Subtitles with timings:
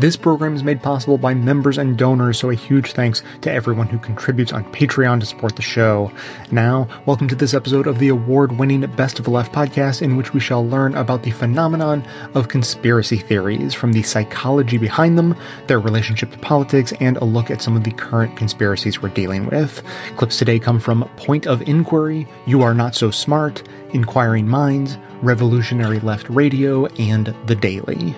[0.00, 3.86] This program is made possible by members and donors, so a huge thanks to everyone
[3.86, 6.10] who contributes on Patreon to support the show.
[6.50, 10.16] Now, welcome to this episode of the award winning Best of the Left podcast, in
[10.16, 12.02] which we shall learn about the phenomenon
[12.32, 15.36] of conspiracy theories, from the psychology behind them,
[15.66, 19.44] their relationship to politics, and a look at some of the current conspiracies we're dealing
[19.50, 19.82] with.
[20.16, 26.00] Clips today come from Point of Inquiry, You Are Not So Smart, Inquiring Minds, Revolutionary
[26.00, 28.16] Left Radio, and The Daily.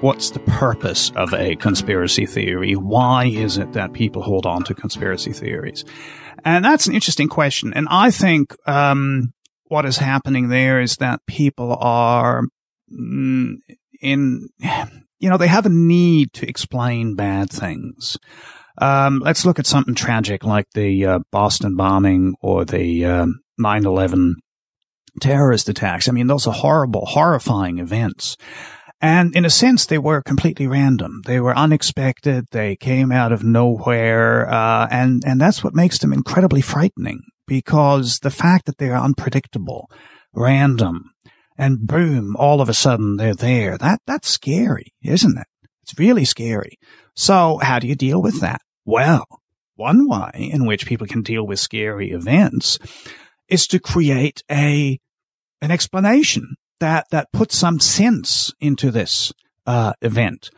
[0.00, 2.72] What's the purpose of a conspiracy theory?
[2.72, 5.84] Why is it that people hold on to conspiracy theories?
[6.42, 7.74] And that's an interesting question.
[7.74, 12.44] And I think um, what is happening there is that people are
[12.90, 13.56] mm,
[14.00, 14.48] in,
[15.18, 18.16] you know, they have a need to explain bad things.
[18.78, 23.84] Um, let's look at something tragic like the uh, Boston bombing or the um, 9
[23.84, 24.36] 11
[25.20, 26.08] terrorist attacks.
[26.08, 28.38] I mean, those are horrible, horrifying events.
[29.00, 31.22] And in a sense, they were completely random.
[31.24, 32.48] They were unexpected.
[32.50, 34.48] They came out of nowhere.
[34.50, 39.02] Uh, and, and that's what makes them incredibly frightening because the fact that they are
[39.02, 39.90] unpredictable,
[40.34, 41.12] random,
[41.56, 43.78] and boom, all of a sudden they're there.
[43.78, 45.46] That, that's scary, isn't it?
[45.82, 46.78] It's really scary.
[47.14, 48.60] So how do you deal with that?
[48.84, 49.26] Well,
[49.76, 52.78] one way in which people can deal with scary events
[53.48, 55.00] is to create a,
[55.62, 59.32] an explanation that that puts some sense into this
[59.66, 60.50] uh, event.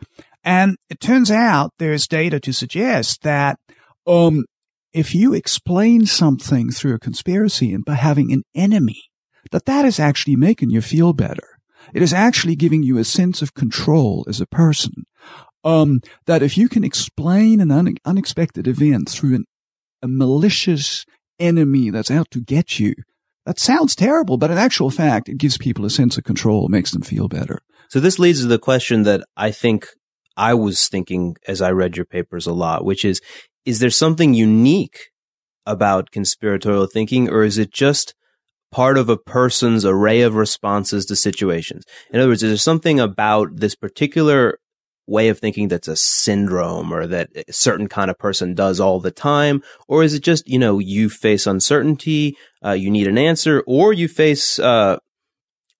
[0.43, 3.57] And it turns out there's data to suggest that
[4.05, 4.45] um,
[4.91, 9.03] if you explain something through a conspiracy and by having an enemy,
[9.51, 11.59] that that is actually making you feel better.
[11.93, 15.05] It is actually giving you a sense of control as a person.
[15.63, 19.45] Um, that if you can explain an un- unexpected event through an,
[20.01, 21.05] a malicious
[21.39, 22.93] enemy that's out to get you,
[23.45, 26.91] that sounds terrible, but in actual fact, it gives people a sense of control, makes
[26.91, 27.59] them feel better.
[27.89, 29.87] So this leads to the question that I think
[30.37, 33.21] I was thinking as I read your papers a lot, which is,
[33.65, 35.09] is there something unique
[35.65, 38.15] about conspiratorial thinking or is it just
[38.71, 41.83] part of a person's array of responses to situations?
[42.11, 44.57] In other words, is there something about this particular
[45.07, 48.99] way of thinking that's a syndrome or that a certain kind of person does all
[48.99, 49.61] the time?
[49.87, 53.93] Or is it just, you know, you face uncertainty, uh, you need an answer, or
[53.93, 54.97] you face, uh,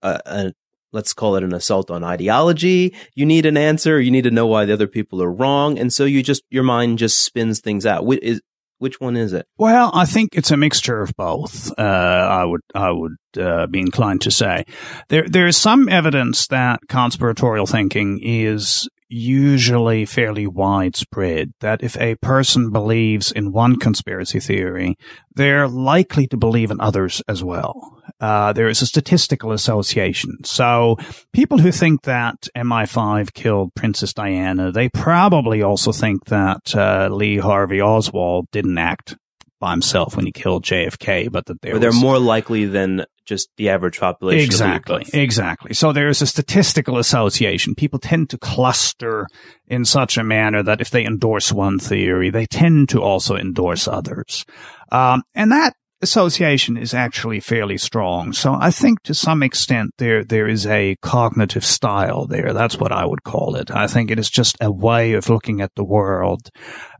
[0.02, 0.52] a, a,
[0.92, 2.94] let's call it an assault on ideology.
[3.14, 4.00] You need an answer.
[4.00, 5.78] You need to know why the other people are wrong.
[5.78, 8.06] And so you just, your mind just spins things out.
[8.06, 8.40] Which, is,
[8.78, 9.46] which one is it?
[9.56, 11.72] Well, I think it's a mixture of both.
[11.78, 14.64] Uh, I would, I would uh, be inclined to say
[15.08, 22.16] there, there is some evidence that conspiratorial thinking is usually fairly widespread that if a
[22.16, 24.96] person believes in one conspiracy theory,
[25.34, 28.02] they're likely to believe in others as well.
[28.20, 30.38] Uh, there is a statistical association.
[30.44, 30.96] So
[31.32, 37.38] people who think that MI5 killed Princess Diana, they probably also think that uh, Lee
[37.38, 39.16] Harvey Oswald didn't act
[39.64, 43.70] by himself when he killed JFK, but that there they're more likely than just the
[43.70, 44.44] average population.
[44.44, 45.06] Exactly.
[45.14, 45.72] Exactly.
[45.72, 47.74] So there is a statistical association.
[47.74, 49.26] People tend to cluster
[49.66, 53.88] in such a manner that if they endorse one theory, they tend to also endorse
[53.88, 54.44] others.
[54.92, 58.34] Um, and that association is actually fairly strong.
[58.34, 62.52] So I think to some extent there, there is a cognitive style there.
[62.52, 63.70] That's what I would call it.
[63.70, 66.50] I think it is just a way of looking at the world.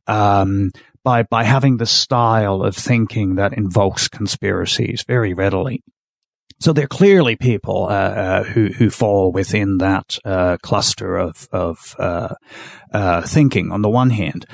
[0.07, 0.71] Um,
[1.05, 5.83] by, by having the style of thinking that invokes conspiracies very readily.
[6.61, 11.49] So there are clearly people uh, uh, who who fall within that uh, cluster of
[11.53, 12.35] of uh,
[12.93, 13.73] uh, thinking.
[13.73, 14.47] On the one hand,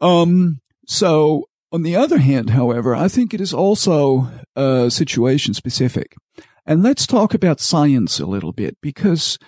[0.00, 6.14] um, so on the other hand, however, I think it is also uh, situation specific.
[6.66, 9.38] And let's talk about science a little bit because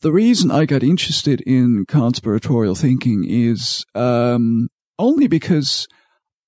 [0.00, 4.68] the reason I got interested in conspiratorial thinking is um,
[4.98, 5.88] only because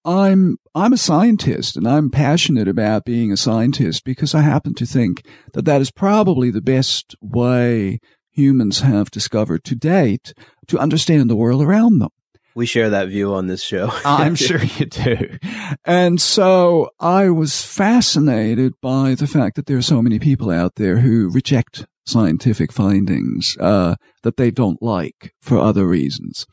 [0.05, 4.87] I'm I'm a scientist and I'm passionate about being a scientist because I happen to
[4.87, 8.01] think that that is probably the best way
[8.31, 10.33] humans have discovered to date
[10.69, 12.11] to understand the world around them.
[12.55, 13.91] We share that view on this show.
[14.05, 15.39] I'm sure you do.
[15.85, 20.75] And so I was fascinated by the fact that there are so many people out
[20.75, 26.47] there who reject scientific findings uh, that they don't like for other reasons.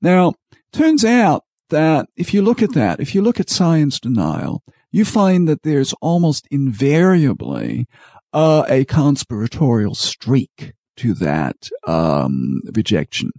[0.00, 0.34] Now,
[0.72, 5.04] turns out that if you look at that, if you look at science denial, you
[5.04, 7.86] find that there's almost invariably
[8.32, 13.30] uh, a conspiratorial streak to that um, rejection.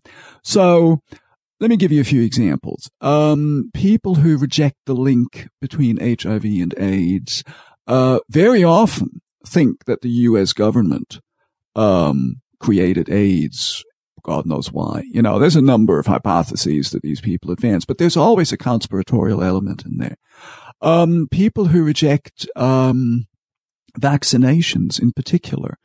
[0.44, 1.02] So
[1.60, 2.90] let me give you a few examples.
[3.02, 7.44] Um, people who reject the link between HIV and AIDS
[7.88, 10.54] uh, very often think that the U.S.
[10.54, 11.20] government
[11.76, 13.84] um, created AIDS.
[14.26, 15.04] God knows why.
[15.12, 18.58] You know, there's a number of hypotheses that these people advance, but there's always a
[18.58, 20.18] conspiratorial element in there.
[20.82, 23.28] Um, people who reject um,
[24.00, 25.78] vaccinations, in particular,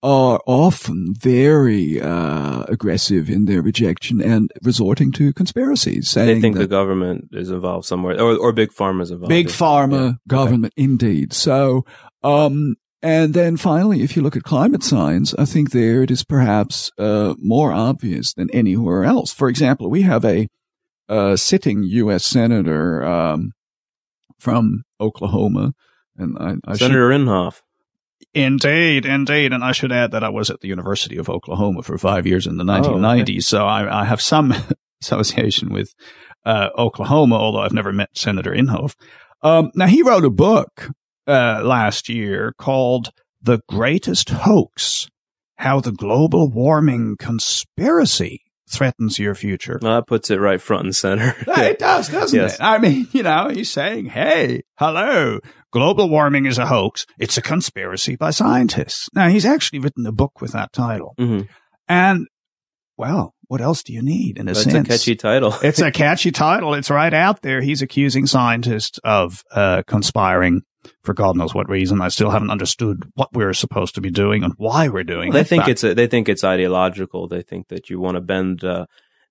[0.00, 6.14] are often very uh, aggressive in their rejection and resorting to conspiracies.
[6.14, 9.28] They think the government is involved somewhere, or or big pharma is involved.
[9.28, 10.12] Big pharma, yeah.
[10.28, 10.84] government, okay.
[10.84, 11.32] indeed.
[11.32, 11.84] So,
[12.22, 16.24] um, and then finally, if you look at climate science, I think there it is
[16.24, 19.32] perhaps uh, more obvious than anywhere else.
[19.32, 20.48] For example, we have a,
[21.08, 22.26] a sitting U.S.
[22.26, 23.52] senator um,
[24.38, 25.74] from Oklahoma,
[26.16, 27.60] and I, I Senator should, Inhofe.
[28.34, 29.52] Indeed, indeed.
[29.52, 32.46] And I should add that I was at the University of Oklahoma for five years
[32.46, 33.04] in the 1990s.
[33.04, 33.40] Oh, okay.
[33.40, 34.54] So I, I, have some
[35.02, 35.94] association with
[36.44, 38.94] uh, Oklahoma, although I've never met Senator Inhofe.
[39.42, 40.90] Um, now, he wrote a book
[41.28, 43.10] uh, last year called
[43.42, 45.08] The Greatest Hoax
[45.56, 49.78] How the Global Warming Conspiracy threatens your future.
[49.80, 51.34] Well, that puts it right front and center.
[51.46, 52.54] it does, doesn't yes.
[52.54, 52.62] it?
[52.62, 55.40] I mean, you know, he's saying, hey, hello,
[55.72, 57.06] global warming is a hoax.
[57.18, 59.08] It's a conspiracy by scientists.
[59.14, 61.14] Now, he's actually written a book with that title.
[61.18, 61.46] Mm-hmm.
[61.88, 62.26] And,
[62.96, 64.74] well, what else do you need in a That's sense?
[64.74, 65.54] It's a catchy title.
[65.62, 66.74] it's a catchy title.
[66.74, 67.62] It's right out there.
[67.62, 70.62] He's accusing scientists of uh, conspiring
[71.02, 72.00] for God knows what reason.
[72.00, 75.38] I still haven't understood what we're supposed to be doing and why we're doing well,
[75.38, 75.44] it.
[75.44, 77.28] They think it's a, they think it's ideological.
[77.28, 78.86] They think that you want to bend uh,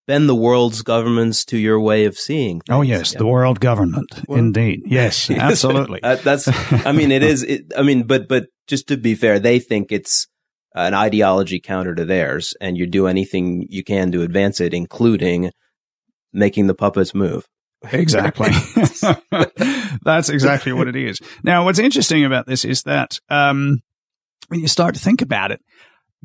[0.07, 2.61] bend the world's governments to your way of seeing.
[2.69, 2.79] Oh, things.
[2.79, 3.19] Oh yes, yeah.
[3.19, 4.83] the world government, well, indeed.
[4.85, 6.01] Yes, absolutely.
[6.03, 6.47] uh, that's.
[6.85, 7.43] I mean, it is.
[7.43, 10.27] It, I mean, but but just to be fair, they think it's
[10.75, 15.51] an ideology counter to theirs, and you do anything you can to advance it, including
[16.33, 17.47] making the puppets move.
[17.91, 18.49] Exactly.
[20.03, 21.19] That's exactly what it is.
[21.43, 23.79] Now, what's interesting about this is that um,
[24.47, 25.61] when you start to think about it,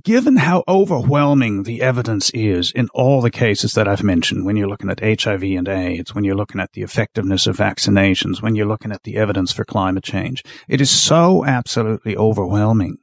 [0.02, 4.69] given how overwhelming the evidence is in all the cases that I've mentioned, when you're
[4.69, 8.66] looking at HIV and AIDS, when you're looking at the effectiveness of vaccinations, when you're
[8.66, 12.96] looking at the evidence for climate change, it is so absolutely overwhelming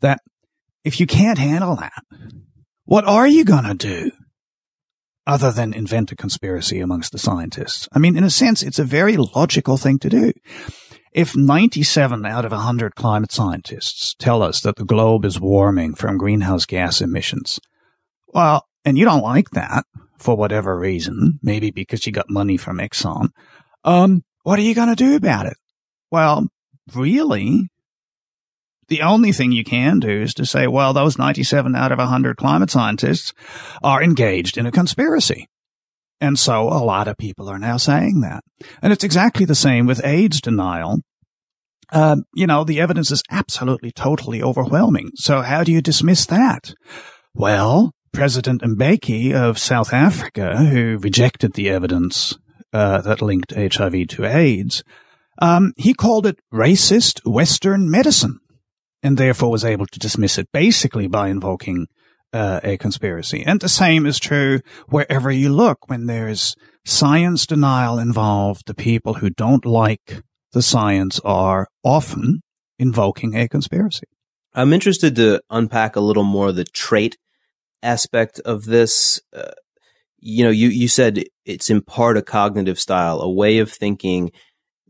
[0.00, 0.20] that
[0.84, 2.02] if you can't handle that,
[2.84, 4.10] what are you going to do?
[5.26, 7.88] Other than invent a conspiracy amongst the scientists.
[7.92, 10.32] I mean, in a sense, it's a very logical thing to do.
[11.12, 16.16] If 97 out of 100 climate scientists tell us that the globe is warming from
[16.16, 17.60] greenhouse gas emissions,
[18.28, 19.84] well, and you don't like that
[20.18, 23.28] for whatever reason, maybe because you got money from Exxon,
[23.84, 25.56] um, what are you going to do about it?
[26.10, 26.48] Well,
[26.94, 27.68] really,
[28.92, 32.36] the only thing you can do is to say, well, those 97 out of 100
[32.36, 33.32] climate scientists
[33.82, 35.48] are engaged in a conspiracy.
[36.20, 38.44] And so a lot of people are now saying that.
[38.82, 40.98] And it's exactly the same with AIDS denial.
[41.90, 45.12] Uh, you know, the evidence is absolutely, totally overwhelming.
[45.14, 46.74] So how do you dismiss that?
[47.32, 52.36] Well, President Mbeki of South Africa, who rejected the evidence
[52.74, 54.84] uh, that linked HIV to AIDS,
[55.40, 58.38] um, he called it racist Western medicine
[59.02, 61.86] and therefore was able to dismiss it basically by invoking
[62.32, 63.42] uh, a conspiracy.
[63.44, 66.54] And the same is true wherever you look when there's
[66.84, 68.66] science denial involved.
[68.66, 70.22] The people who don't like
[70.52, 72.40] the science are often
[72.78, 74.06] invoking a conspiracy.
[74.54, 77.16] I'm interested to unpack a little more the trait
[77.82, 79.20] aspect of this.
[79.34, 79.52] Uh,
[80.18, 84.30] you know, you, you said it's in part a cognitive style, a way of thinking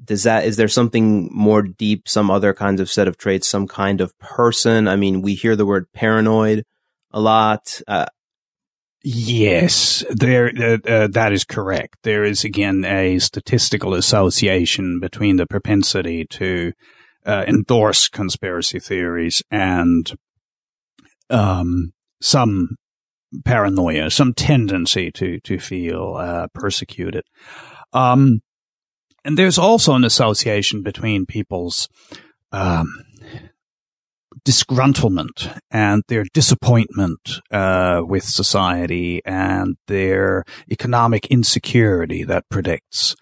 [0.05, 3.67] does that is there something more deep some other kinds of set of traits some
[3.67, 4.89] kind of person?
[4.89, 6.65] I mean we hear the word paranoid
[7.11, 8.07] a lot uh,
[9.03, 11.99] yes there uh, uh, that is correct.
[12.03, 16.73] There is again a statistical association between the propensity to
[17.25, 20.13] uh, endorse conspiracy theories and
[21.31, 22.77] um, some
[23.45, 27.25] paranoia some tendency to to feel uh, persecuted.
[27.93, 28.41] Um,
[29.25, 31.89] and there's also an association between people's
[32.51, 33.05] um,
[34.45, 43.15] disgruntlement and their disappointment uh, with society and their economic insecurity that predicts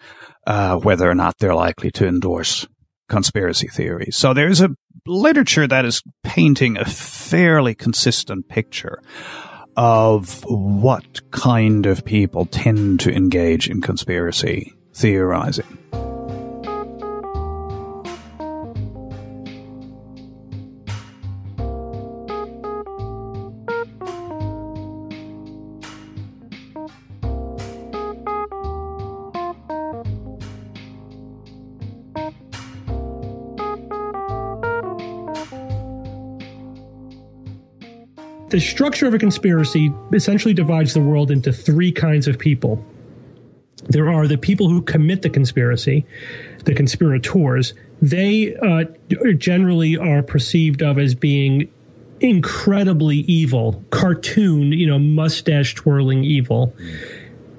[0.46, 2.66] uh, whether or not they're likely to endorse
[3.08, 4.16] conspiracy theories.
[4.16, 4.70] So there's a
[5.06, 9.02] literature that is painting a fairly consistent picture
[9.76, 15.79] of what kind of people tend to engage in conspiracy theorizing.
[38.50, 42.84] The structure of a conspiracy essentially divides the world into three kinds of people.
[43.88, 46.04] There are the people who commit the conspiracy,
[46.64, 47.72] the conspirators.
[48.02, 48.84] They uh,
[49.38, 51.70] generally are perceived of as being
[52.20, 56.74] incredibly evil, cartoon, you know, mustache twirling evil.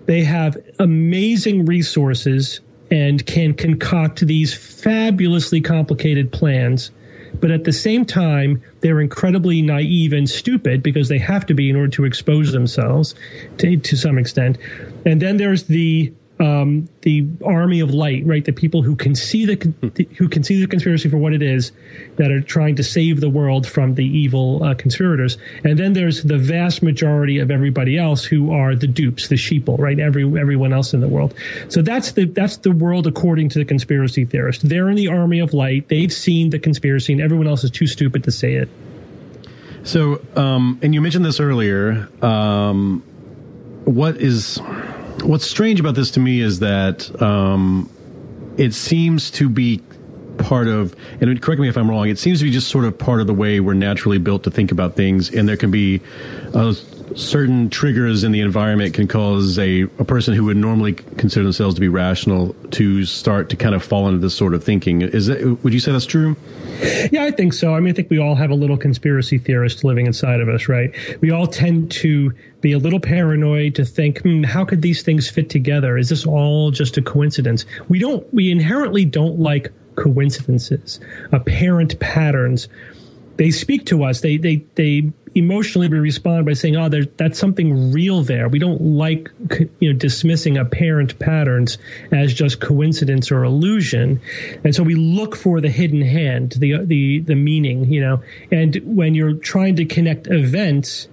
[0.05, 2.60] They have amazing resources
[2.91, 6.91] and can concoct these fabulously complicated plans.
[7.41, 11.69] But at the same time, they're incredibly naive and stupid because they have to be
[11.69, 13.15] in order to expose themselves
[13.57, 14.57] to, to some extent.
[15.05, 18.43] And then there's the um, the army of light, right?
[18.43, 19.55] The people who can see the
[20.17, 21.71] who can see the conspiracy for what it is,
[22.15, 25.38] that are trying to save the world from the evil uh, conspirators.
[25.63, 29.77] And then there's the vast majority of everybody else who are the dupes, the sheeple,
[29.77, 30.00] right?
[30.00, 31.36] Every everyone else in the world.
[31.69, 34.63] So that's the that's the world according to the conspiracy theorists.
[34.63, 35.89] They're in the army of light.
[35.89, 38.69] They've seen the conspiracy, and everyone else is too stupid to say it.
[39.83, 42.10] So, um, and you mentioned this earlier.
[42.24, 43.03] Um,
[43.86, 44.60] what is
[45.24, 47.89] what's strange about this to me is that um,
[48.58, 49.82] it seems to be
[50.38, 52.98] part of, and correct me if I'm wrong, it seems to be just sort of
[52.98, 56.01] part of the way we're naturally built to think about things, and there can be
[56.53, 56.74] uh,
[57.15, 61.75] certain triggers in the environment can cause a, a person who would normally consider themselves
[61.75, 65.01] to be rational to start to kind of fall into this sort of thinking.
[65.01, 66.36] Is that, would you say that's true?
[67.12, 67.75] Yeah, I think so.
[67.75, 70.68] I mean, I think we all have a little conspiracy theorist living inside of us,
[70.68, 70.94] right?
[71.22, 75.30] We all tend to be a little paranoid to think, hmm, how could these things
[75.30, 75.98] fit together?
[75.98, 77.65] Is this all just a coincidence?
[77.89, 81.00] We don't, we inherently don't like coincidences,
[81.32, 82.68] apparent patterns.
[83.38, 84.21] They speak to us.
[84.21, 88.81] They, they, they emotionally we respond by saying, "Oh, that's something real there." We don't
[88.81, 89.29] like
[89.79, 91.77] you know dismissing apparent patterns
[92.11, 94.21] as just coincidence or illusion,
[94.63, 98.21] and so we look for the hidden hand, the the the meaning, you know.
[98.51, 101.07] And when you're trying to connect events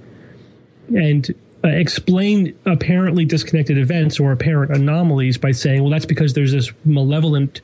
[0.94, 1.32] and
[1.64, 6.72] uh, explain apparently disconnected events or apparent anomalies by saying, "Well, that's because there's this
[6.84, 7.60] malevolent."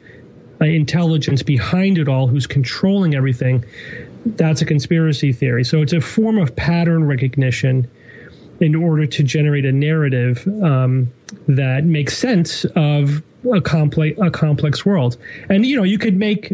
[0.60, 3.64] Uh, intelligence behind it all who's controlling everything
[4.24, 5.64] that's a conspiracy theory.
[5.64, 7.90] So it's a form of pattern recognition
[8.60, 11.12] in order to generate a narrative um,
[11.48, 15.16] that makes sense of a complex a complex world.
[15.48, 16.52] And you know, you could make.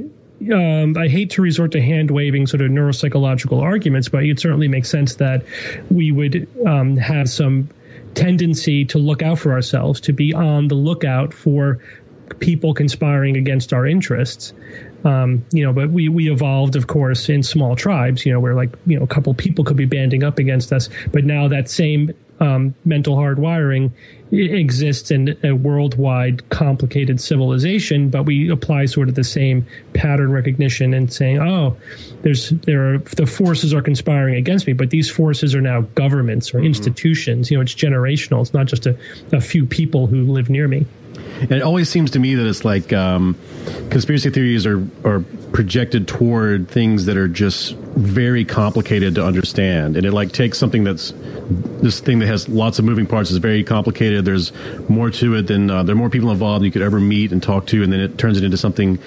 [0.53, 4.69] Um, I hate to resort to hand waving sort of neuropsychological arguments, but it certainly
[4.69, 5.45] makes sense that
[5.91, 7.69] we would um, have some
[8.15, 11.79] tendency to look out for ourselves, to be on the lookout for
[12.39, 14.55] people conspiring against our interests.
[15.05, 18.27] Um, you know, but we we evolved, of course, in small tribes.
[18.27, 20.89] You know, where like you know a couple people could be banding up against us,
[21.13, 23.93] but now that same um, mental hardwiring
[24.33, 30.95] exists in a worldwide complicated civilization, but we apply sort of the same pattern recognition
[30.95, 31.77] and saying, oh,
[32.23, 36.55] there's there are the forces are conspiring against me, but these forces are now governments
[36.55, 36.69] or mm-hmm.
[36.69, 37.51] institutions.
[37.51, 38.41] You know, it's generational.
[38.41, 38.97] It's not just a,
[39.33, 40.87] a few people who live near me.
[41.41, 43.37] And it always seems to me that it's like um,
[43.91, 45.21] conspiracy theories are are
[45.53, 50.85] projected toward things that are just very complicated to understand, and it like takes something
[50.85, 51.13] that's
[51.83, 54.25] this thing that has lots of moving parts is very complicated.
[54.25, 54.53] There's
[54.89, 57.33] more to it than uh, there are more people involved than you could ever meet
[57.33, 58.99] and talk to, and then it turns it into something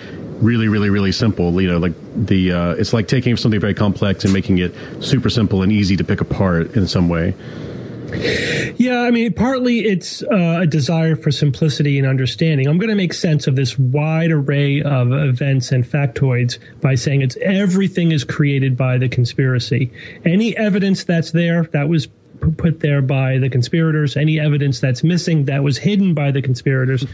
[0.42, 1.62] really, really, really simple.
[1.62, 5.30] You know, like the uh, it's like taking something very complex and making it super
[5.30, 7.36] simple and easy to pick apart in some way.
[8.16, 12.68] Yeah, I mean, partly it's uh, a desire for simplicity and understanding.
[12.68, 17.22] I'm going to make sense of this wide array of events and factoids by saying
[17.22, 19.92] it's everything is created by the conspiracy.
[20.26, 22.08] Any evidence that's there that was
[22.58, 24.18] put there by the conspirators.
[24.18, 27.06] Any evidence that's missing that was hidden by the conspirators,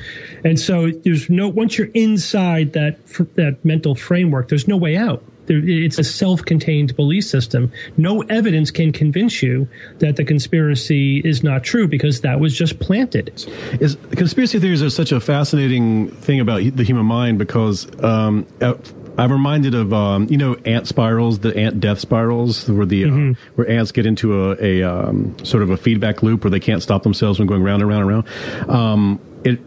[0.43, 5.23] and so there's no once you're inside that that mental framework, there's no way out
[5.49, 7.71] it's a self-contained belief system.
[7.97, 9.67] No evidence can convince you
[9.99, 13.31] that the conspiracy is not true because that was just planted.
[13.79, 18.45] Is conspiracy theories are such a fascinating thing about the human mind because um,
[19.19, 23.07] I'm reminded of um, you know ant spirals, the ant death spirals, where the uh,
[23.07, 23.31] mm-hmm.
[23.31, 26.59] uh, where ants get into a, a um, sort of a feedback loop where they
[26.59, 28.69] can't stop themselves from going round and round and round.
[28.69, 29.59] Um, it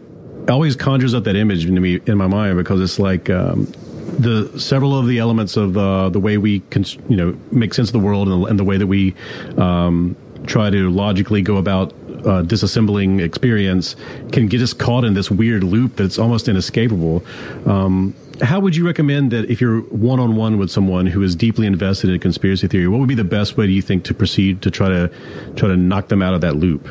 [0.49, 3.71] always conjures up that image in me in my mind because it's like um,
[4.19, 7.89] the several of the elements of uh, the way we can, you know, make sense
[7.89, 9.15] of the world and the, and the way that we
[9.57, 10.15] um,
[10.45, 13.95] try to logically go about uh, disassembling experience
[14.31, 17.23] can get us caught in this weird loop that's almost inescapable.
[17.65, 21.35] Um, how would you recommend that if you're one on one with someone who is
[21.35, 24.13] deeply invested in conspiracy theory, what would be the best way do you think to
[24.13, 25.09] proceed to try to
[25.55, 26.87] try to knock them out of that loop?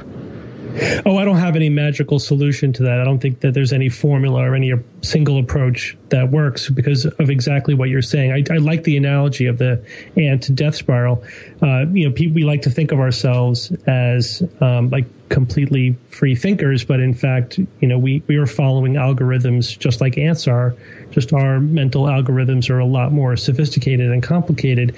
[1.05, 3.01] Oh, I don't have any magical solution to that.
[3.01, 7.31] I don't think that there's any formula or any single approach that works because of
[7.31, 8.33] exactly what you're saying.
[8.33, 9.85] I, I like the analogy of the
[10.17, 11.25] ant death spiral.
[11.61, 16.35] Uh, you know, people, we like to think of ourselves as um, like completely free
[16.35, 20.75] thinkers, but in fact, you know, we, we are following algorithms just like ants are.
[21.11, 24.97] Just our mental algorithms are a lot more sophisticated and complicated.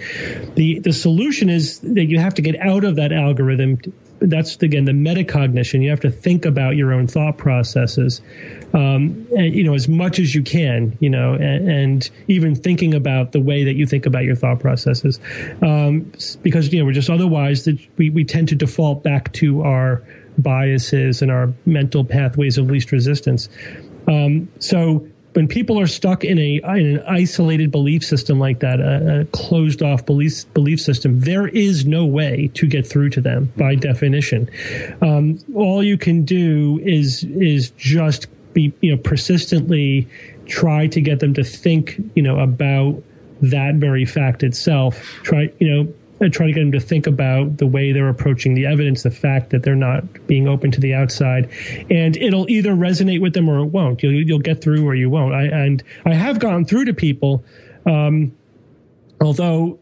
[0.54, 3.78] The the solution is that you have to get out of that algorithm
[4.28, 5.83] that's again the metacognition.
[5.83, 8.21] You have to think about your own thought processes,
[8.73, 10.97] um, and, you know, as much as you can.
[11.00, 14.61] You know, and, and, even thinking about the way that you think about your thought
[14.61, 15.21] processes,
[15.62, 16.11] um,
[16.43, 20.02] because you know we're just otherwise that we we tend to default back to our
[20.38, 23.49] biases and our mental pathways of least resistance.
[24.07, 28.81] Um, so when people are stuck in a in an isolated belief system like that,
[28.81, 33.21] a, a, closed off belief belief system, there is no way to get through to
[33.21, 34.49] them by definition.
[35.03, 40.09] Um, all you can do is is just be you know persistently
[40.47, 43.03] try to get them to think you know about
[43.43, 44.97] that very fact itself.
[45.25, 48.54] Try you know and try to get them to think about the way they're approaching
[48.54, 51.49] the evidence, the fact that they're not being open to the outside,
[51.90, 54.02] and it'll either resonate with them or it won't.
[54.02, 55.35] You'll, you'll get through or you won't.
[55.35, 57.45] I, and I have gone through to people,
[57.87, 58.37] um,
[59.21, 59.78] although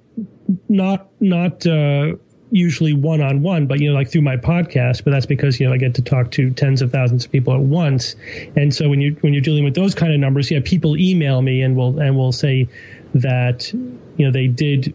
[0.68, 2.16] not not uh,
[2.50, 5.04] usually one on one, but you know, like through my podcast.
[5.04, 7.54] But that's because you know I get to talk to tens of thousands of people
[7.54, 8.14] at once,
[8.56, 11.42] and so when you when you're dealing with those kind of numbers, yeah, people email
[11.42, 12.68] me and will and will say
[13.14, 14.94] that you know they did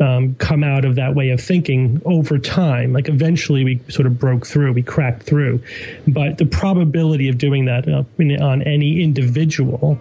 [0.00, 2.92] um, come out of that way of thinking over time.
[2.92, 5.62] Like eventually we sort of broke through, we cracked through.
[6.08, 8.04] But the probability of doing that uh,
[8.44, 9.98] on any individual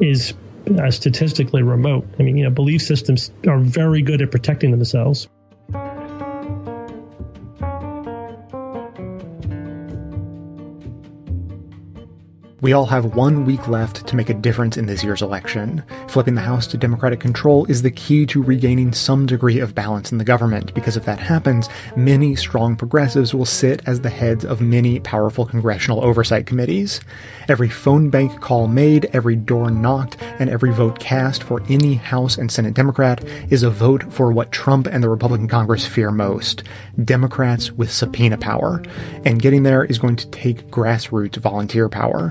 [0.00, 0.34] is
[0.78, 2.06] uh, statistically remote.
[2.18, 5.28] I mean, you know, belief systems are very good at protecting themselves.
[12.62, 15.82] We all have one week left to make a difference in this year's election.
[16.06, 20.12] Flipping the House to Democratic control is the key to regaining some degree of balance
[20.12, 24.44] in the government, because if that happens, many strong progressives will sit as the heads
[24.44, 27.00] of many powerful congressional oversight committees.
[27.48, 32.38] Every phone bank call made, every door knocked, and every vote cast for any House
[32.38, 36.62] and Senate Democrat is a vote for what Trump and the Republican Congress fear most
[37.04, 38.80] Democrats with subpoena power.
[39.24, 42.30] And getting there is going to take grassroots volunteer power.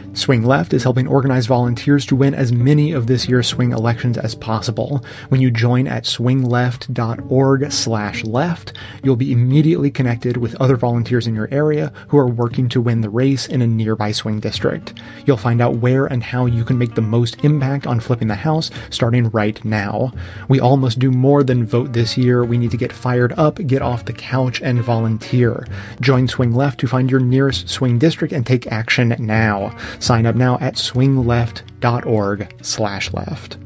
[0.13, 4.17] Swing Left is helping organize volunteers to win as many of this year's swing elections
[4.17, 5.05] as possible.
[5.29, 11.35] When you join at swingleft.org slash left, you'll be immediately connected with other volunteers in
[11.35, 14.99] your area who are working to win the race in a nearby swing district.
[15.25, 18.35] You'll find out where and how you can make the most impact on flipping the
[18.35, 20.11] house starting right now.
[20.49, 22.43] We all must do more than vote this year.
[22.43, 25.65] We need to get fired up, get off the couch, and volunteer.
[26.01, 29.73] Join Swing Left to find your nearest swing district and take action now.
[30.01, 33.57] Sign up now at swingleft.org slash left.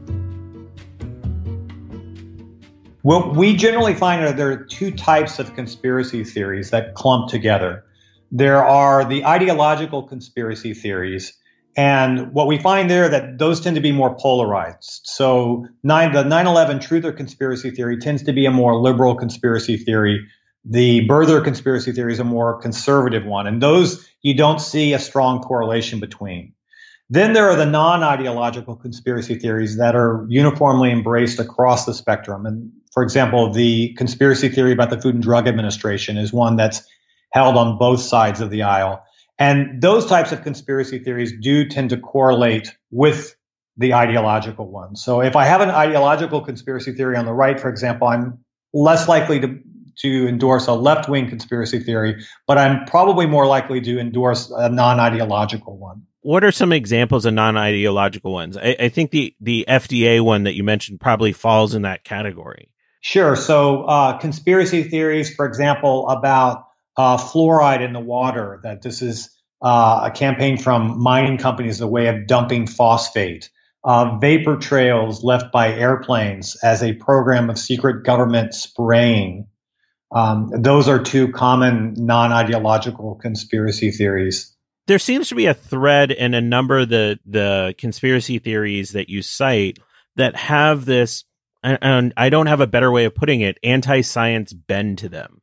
[3.04, 7.86] Well, we generally find that there are two types of conspiracy theories that clump together.
[8.32, 11.38] There are the ideological conspiracy theories,
[11.78, 15.02] and what we find there that those tend to be more polarized.
[15.06, 19.78] So nine, the 9/11 truth or conspiracy theory tends to be a more liberal conspiracy
[19.78, 20.28] theory
[20.66, 24.98] the birther conspiracy theory is a more conservative one, and those you don't see a
[24.98, 26.52] strong correlation between.
[27.12, 32.48] Then there are the non ideological conspiracy theories that are uniformly embraced across the spectrum.
[32.48, 36.84] And for example, the conspiracy theory about the Food and Drug Administration is one that's
[37.34, 39.04] held on both sides of the aisle.
[39.38, 43.36] And those types of conspiracy theories do tend to correlate with
[43.78, 45.04] the ideological ones.
[45.04, 48.40] So if I have an ideological conspiracy theory on the right, for example, I'm
[48.74, 49.60] less likely to
[49.98, 54.70] to endorse a left wing conspiracy theory, but I'm probably more likely to endorse a
[54.70, 56.04] non ideological one.
[56.22, 58.58] What are some examples of non ideological ones?
[58.58, 62.70] I, I, think the, the FDA one that you mentioned probably falls in that category.
[63.02, 63.36] Sure.
[63.36, 66.66] So, uh, conspiracy theories, for example, about
[66.98, 69.30] uh, fluoride in the water, that this is
[69.62, 73.50] uh, a campaign from mining companies, a way of dumping phosphate.
[73.84, 79.46] Uh, vapor trails left by airplanes as a program of secret government spraying
[80.12, 84.56] um, those are two common non ideological conspiracy theories.
[84.88, 89.10] There seems to be a thread in a number of the, the conspiracy theories that
[89.10, 89.80] you cite
[90.16, 91.24] that have this,
[91.64, 95.42] and I don't have a better way of putting it, anti science bend to them.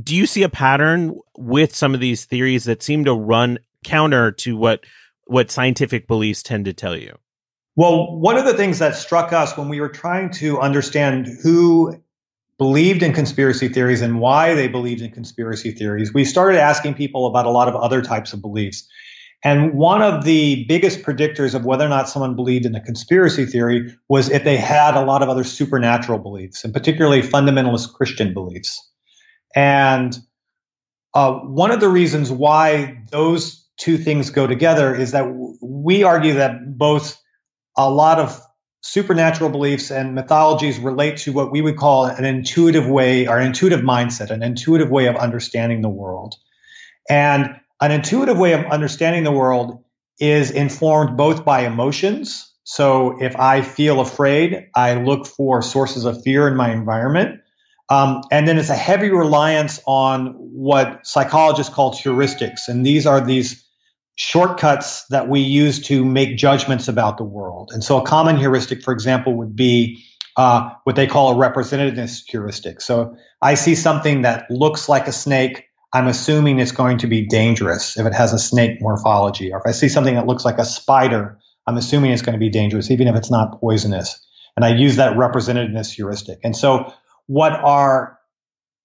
[0.00, 4.32] Do you see a pattern with some of these theories that seem to run counter
[4.32, 4.84] to what
[5.26, 7.18] what scientific beliefs tend to tell you?
[7.76, 12.02] Well, one of the things that struck us when we were trying to understand who
[12.58, 17.26] believed in conspiracy theories and why they believed in conspiracy theories, we started asking people
[17.26, 18.86] about a lot of other types of beliefs.
[19.44, 23.46] And one of the biggest predictors of whether or not someone believed in a conspiracy
[23.46, 28.34] theory was if they had a lot of other supernatural beliefs, and particularly fundamentalist Christian
[28.34, 28.84] beliefs.
[29.54, 30.18] And
[31.14, 35.24] uh, one of the reasons why those two things go together is that
[35.62, 37.22] we argue that both
[37.76, 38.42] a lot of
[38.80, 43.46] supernatural beliefs and mythologies relate to what we would call an intuitive way or an
[43.46, 46.36] intuitive mindset, an intuitive way of understanding the world.
[47.10, 49.82] And an intuitive way of understanding the world
[50.20, 52.52] is informed both by emotions.
[52.64, 57.40] So if I feel afraid, I look for sources of fear in my environment.
[57.90, 62.68] Um, and then it's a heavy reliance on what psychologists call heuristics.
[62.68, 63.64] And these are these
[64.18, 67.70] shortcuts that we use to make judgments about the world.
[67.72, 70.04] And so a common heuristic, for example, would be
[70.36, 72.80] uh, what they call a representativeness heuristic.
[72.80, 75.66] So I see something that looks like a snake.
[75.92, 79.52] I'm assuming it's going to be dangerous if it has a snake morphology.
[79.52, 82.40] Or if I see something that looks like a spider, I'm assuming it's going to
[82.40, 84.20] be dangerous, even if it's not poisonous.
[84.56, 86.40] And I use that representativeness heuristic.
[86.42, 86.92] And so
[87.28, 88.17] what our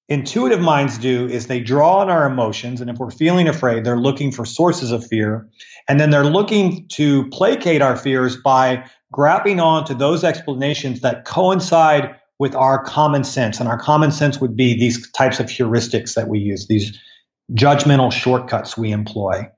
[0.10, 2.82] intuitive minds do is they draw on our emotions.
[2.82, 5.48] And if we're feeling afraid, they're looking for sources of fear.
[5.88, 11.26] And then they're looking to placate our fears by grabbing on to those explanations that
[11.26, 13.60] coincide with our common sense.
[13.60, 16.98] And our common sense would be these types of heuristics that we use, these
[17.54, 19.50] judgmental shortcuts we employ.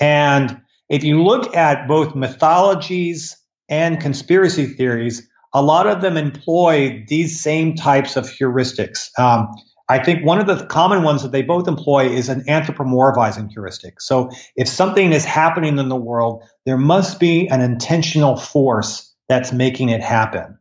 [0.00, 3.36] And if you look at both mythologies
[3.68, 9.08] and conspiracy theories, a lot of them employ these same types of heuristics.
[9.18, 9.48] Um,
[9.88, 14.00] I think one of the common ones that they both employ is an anthropomorphizing heuristic.
[14.00, 19.52] So if something is happening in the world, there must be an intentional force that's
[19.52, 20.58] making it happen.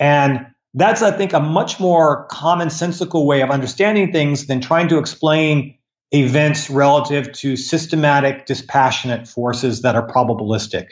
[0.00, 4.98] And that's, I think, a much more commonsensical way of understanding things than trying to
[4.98, 5.76] explain
[6.12, 10.86] events relative to systematic, dispassionate forces that are probabilistic.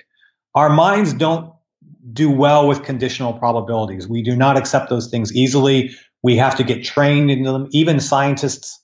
[0.54, 1.52] Our minds don't
[2.12, 4.08] do well with conditional probabilities.
[4.08, 5.94] We do not accept those things easily.
[6.26, 7.68] We have to get trained into them.
[7.70, 8.82] Even scientists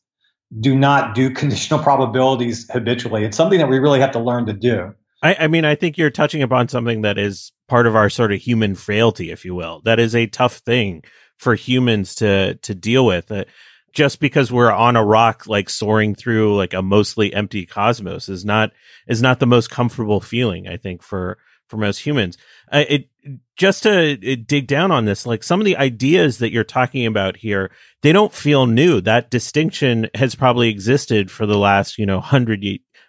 [0.61, 3.25] do not do conditional probabilities habitually.
[3.25, 4.95] It's something that we really have to learn to do.
[5.25, 8.33] I, I, mean, I think you're touching upon something that is part of our sort
[8.33, 9.81] of human frailty, if you will.
[9.85, 11.03] That is a tough thing
[11.37, 13.33] for humans to to deal with.
[13.33, 13.45] Uh,
[13.93, 18.45] just because we're on a rock, like soaring through like a mostly empty cosmos, is
[18.45, 18.71] not
[19.09, 20.69] is not the most comfortable feeling.
[20.69, 21.39] I think for
[21.73, 22.37] for most humans.
[22.71, 23.09] Uh, it
[23.57, 27.07] just to uh, dig down on this, like some of the ideas that you're talking
[27.07, 27.71] about here,
[28.03, 29.01] they don't feel new.
[29.01, 32.63] That distinction has probably existed for the last, you know, hundred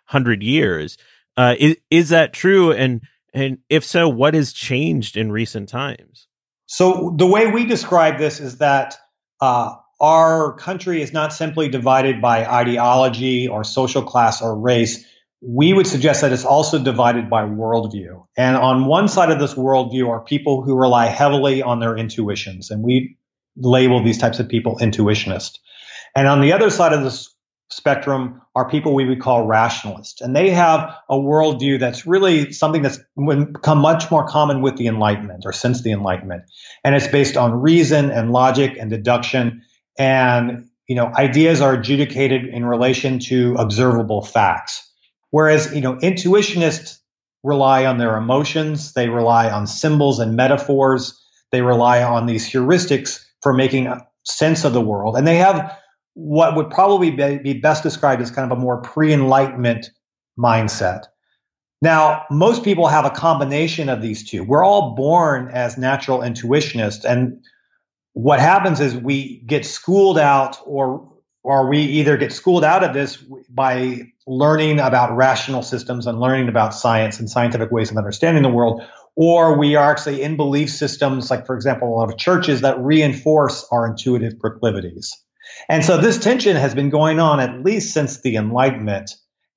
[0.05, 0.97] hundred years.
[1.35, 2.71] Uh, is is that true?
[2.71, 3.01] And
[3.33, 6.27] and if so, what has changed in recent times?
[6.65, 8.95] So the way we describe this is that
[9.41, 15.05] uh, our country is not simply divided by ideology or social class or race
[15.45, 18.25] we would suggest that it's also divided by worldview.
[18.37, 22.71] And on one side of this worldview are people who rely heavily on their intuitions,
[22.71, 23.17] and we
[23.57, 25.59] label these types of people intuitionists.
[26.15, 27.29] And on the other side of this
[27.69, 32.81] spectrum are people we would call rationalists, and they have a worldview that's really something
[32.81, 36.43] that's become much more common with the Enlightenment or since the Enlightenment,
[36.85, 39.61] and it's based on reason and logic and deduction,
[39.97, 44.89] and you know ideas are adjudicated in relation to observable facts.
[45.33, 46.99] Whereas, you know, intuitionists
[47.43, 51.19] rely on their emotions, they rely on symbols and metaphors,
[51.51, 53.91] they rely on these heuristics for making
[54.25, 55.17] sense of the world.
[55.17, 55.75] And they have
[56.13, 59.89] what would probably be best described as kind of a more pre enlightenment
[60.37, 61.05] mindset.
[61.81, 64.43] Now, most people have a combination of these two.
[64.43, 67.05] We're all born as natural intuitionists.
[67.05, 67.43] And
[68.13, 71.09] what happens is we get schooled out or
[71.43, 73.17] or we either get schooled out of this
[73.49, 78.49] by learning about rational systems and learning about science and scientific ways of understanding the
[78.49, 78.81] world,
[79.15, 82.79] or we are actually in belief systems, like, for example, a lot of churches that
[82.79, 85.11] reinforce our intuitive proclivities.
[85.69, 89.11] And so this tension has been going on at least since the Enlightenment.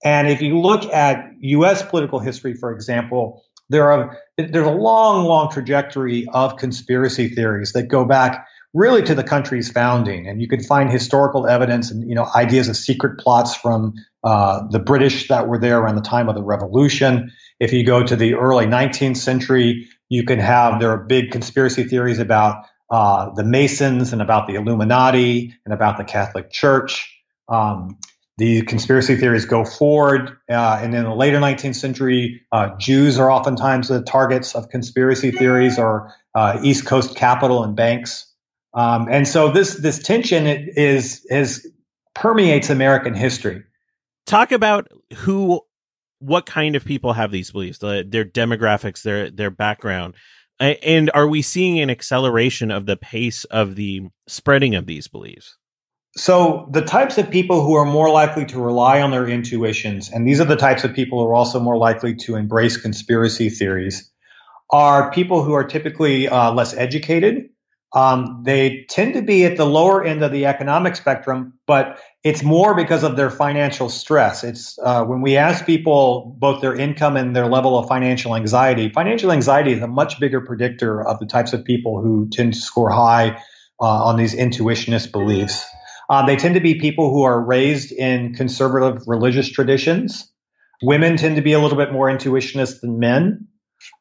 [0.05, 5.25] And if you look at US political history, for example, there are there's a long,
[5.25, 8.47] long trajectory of conspiracy theories that go back
[8.77, 10.29] really to the country's founding.
[10.29, 14.67] And you can find historical evidence and you know ideas of secret plots from uh,
[14.71, 17.33] the British that were there around the time of the Revolution.
[17.59, 21.85] If you go to the early 19th century, you can have there are big conspiracy
[21.85, 27.13] theories about uh, the Masons and about the Illuminati and about the Catholic Church.
[27.49, 27.99] Um,
[28.39, 33.31] the conspiracy theories go forward, uh, and in the later 19th century, uh, Jews are
[33.31, 38.27] oftentimes the targets of conspiracy theories, or uh, East Coast capital and banks
[38.77, 41.67] Um, and so this this tension is is
[42.15, 43.63] permeates American history.
[44.27, 45.63] Talk about who,
[46.19, 50.15] what kind of people have these beliefs, their demographics, their their background,
[50.61, 55.57] and are we seeing an acceleration of the pace of the spreading of these beliefs?
[56.17, 60.27] So the types of people who are more likely to rely on their intuitions, and
[60.27, 64.11] these are the types of people who are also more likely to embrace conspiracy theories,
[64.71, 67.51] are people who are typically uh, less educated.
[67.97, 72.43] Um, they tend to be at the lower end of the economic spectrum, but it's
[72.43, 74.45] more because of their financial stress.
[74.45, 78.91] It's uh, when we ask people both their income and their level of financial anxiety.
[78.91, 82.61] Financial anxiety is a much bigger predictor of the types of people who tend to
[82.61, 83.31] score high
[83.81, 85.65] uh, on these intuitionist beliefs.
[86.11, 90.31] Uh, they tend to be people who are raised in conservative religious traditions.
[90.83, 93.49] Women tend to be a little bit more intuitionist than men.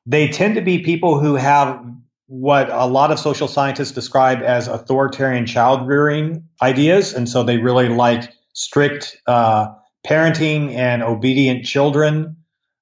[0.05, 1.79] They tend to be people who have
[2.27, 7.13] what a lot of social scientists describe as authoritarian child rearing ideas.
[7.13, 9.67] And so they really like strict uh,
[10.05, 12.37] parenting and obedient children.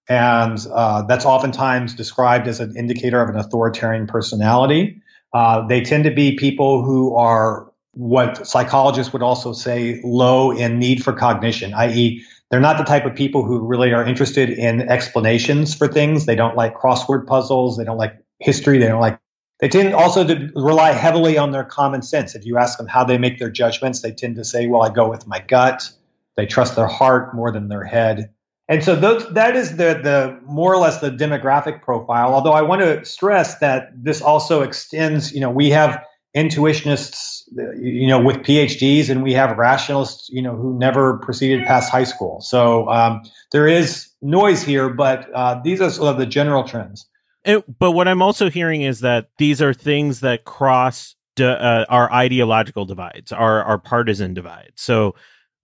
[0.08, 5.02] And uh, that's oftentimes described as an indicator of an authoritarian personality.
[5.34, 10.80] Uh, they tend to be people who are what psychologists would also say low in
[10.80, 14.82] need for cognition, i.e., they're not the type of people who really are interested in
[14.82, 16.28] explanations for things.
[16.28, 17.78] They don't like crossword puzzles.
[17.78, 18.78] They don't like history.
[18.78, 19.20] They don't like.
[19.60, 22.36] They tend also to rely heavily on their common sense.
[22.36, 24.90] If you ask them how they make their judgments, they tend to say, "Well, I
[24.90, 25.90] go with my gut."
[26.36, 28.32] They trust their heart more than their head.
[28.68, 32.34] And so those, that is the, the more or less the demographic profile.
[32.34, 36.04] Although I want to stress that this also extends, you know, we have
[36.36, 37.44] intuitionists,
[37.78, 42.06] you know, with PhDs, and we have rationalists, you know, who never proceeded past high
[42.06, 42.42] school.
[42.42, 47.06] So um, there is noise here, but uh, these are sort of the general trends.
[47.46, 52.12] It, but what I'm also hearing is that these are things that cross uh, our
[52.12, 54.82] ideological divides, our our partisan divides.
[54.82, 55.16] So,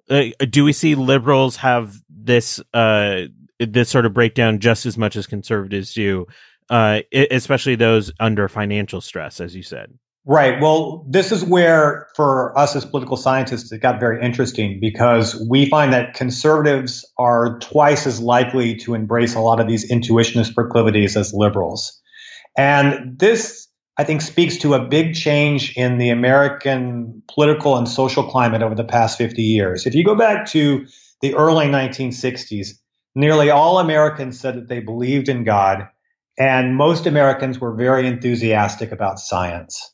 [0.10, 3.24] uh, do we see liberals have this uh,
[3.60, 6.28] this sort of breakdown just as much as conservatives do,
[6.70, 9.94] uh, especially those under financial stress, as you said?
[10.32, 10.62] Right.
[10.62, 15.68] Well, this is where, for us as political scientists, it got very interesting because we
[15.68, 21.18] find that conservatives are twice as likely to embrace a lot of these intuitionist proclivities
[21.18, 22.00] as liberals.
[22.56, 28.22] And this, I think, speaks to a big change in the American political and social
[28.22, 29.88] climate over the past 50 years.
[29.88, 30.86] If you go back to
[31.24, 32.74] the early 1960s,
[33.16, 35.88] nearly all Americans said that they believed in God,
[36.38, 39.92] and most Americans were very enthusiastic about science.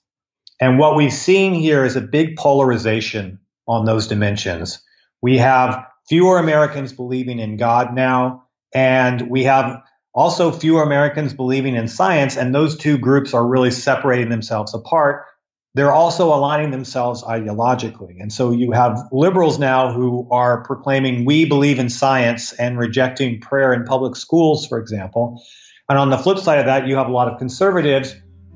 [0.62, 4.82] And what we've seen here is a big polarization on those dimensions.
[5.22, 9.82] We have fewer Americans believing in God now, and we have
[10.14, 15.26] also fewer Americans believing in science, and those two groups are really separating themselves apart.
[15.74, 18.22] They're also aligning themselves ideologically.
[18.22, 23.42] And so you have liberals now who are proclaiming we believe in science and rejecting
[23.42, 25.44] prayer in public schools, for example.
[25.90, 28.16] And on the flip side of that, you have a lot of conservatives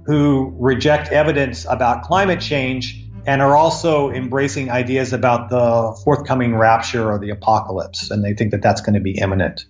[0.10, 7.12] who reject evidence about climate change and are also embracing ideas about the forthcoming rapture
[7.12, 8.10] or the apocalypse.
[8.10, 9.66] And they think that that's going to be imminent.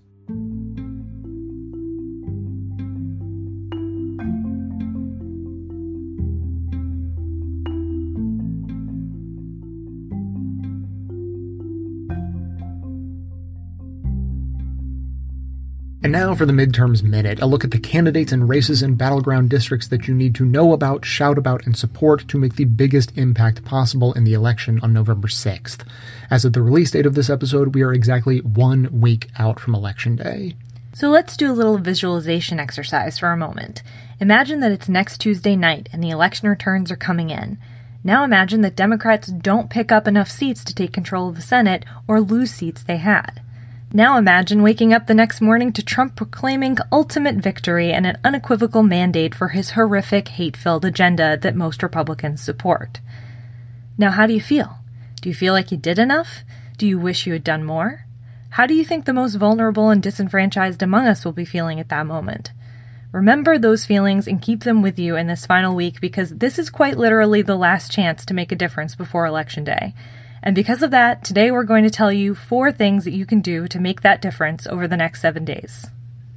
[16.10, 19.52] And now for the Midterms Minute, a look at the candidates and races in battleground
[19.52, 23.16] districts that you need to know about, shout about, and support to make the biggest
[23.16, 25.86] impact possible in the election on November 6th.
[26.32, 29.76] As of the release date of this episode, we are exactly one week out from
[29.76, 30.56] Election Day.
[30.94, 33.84] So let's do a little visualization exercise for a moment.
[34.20, 37.60] Imagine that it's next Tuesday night and the election returns are coming in.
[38.04, 41.86] Now imagine that Democrats don't pick up enough seats to take control of the Senate
[42.08, 43.44] or lose seats they had.
[43.92, 48.84] Now imagine waking up the next morning to Trump proclaiming ultimate victory and an unequivocal
[48.84, 53.00] mandate for his horrific, hate filled agenda that most Republicans support.
[53.98, 54.78] Now, how do you feel?
[55.22, 56.44] Do you feel like you did enough?
[56.78, 58.06] Do you wish you had done more?
[58.52, 61.90] How do you think the most vulnerable and disenfranchised among us will be feeling at
[61.90, 62.52] that moment?
[63.12, 66.70] Remember those feelings and keep them with you in this final week because this is
[66.70, 69.96] quite literally the last chance to make a difference before Election Day.
[70.42, 73.42] And because of that, today we're going to tell you four things that you can
[73.42, 75.88] do to make that difference over the next seven days.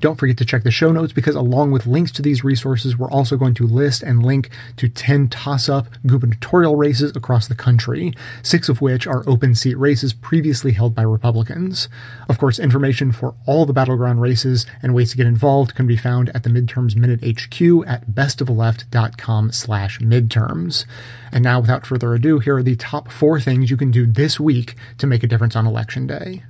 [0.03, 3.09] Don't forget to check the show notes because along with links to these resources, we're
[3.09, 8.13] also going to list and link to 10 toss-up gubernatorial races across the country,
[8.43, 11.89] six of which are open seat races previously held by Republicans.
[12.29, 15.97] Of course, information for all the battleground races and ways to get involved can be
[15.97, 20.85] found at the Midterms Minute HQ at bestoftheleft.com slash midterms.
[21.31, 24.41] And now, without further ado, here are the top four things you can do this
[24.41, 26.43] week to make a difference on Election Day.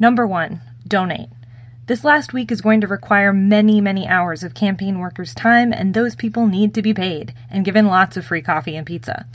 [0.00, 1.28] Number one, donate.
[1.86, 5.94] This last week is going to require many, many hours of campaign workers' time, and
[5.94, 9.26] those people need to be paid and given lots of free coffee and pizza.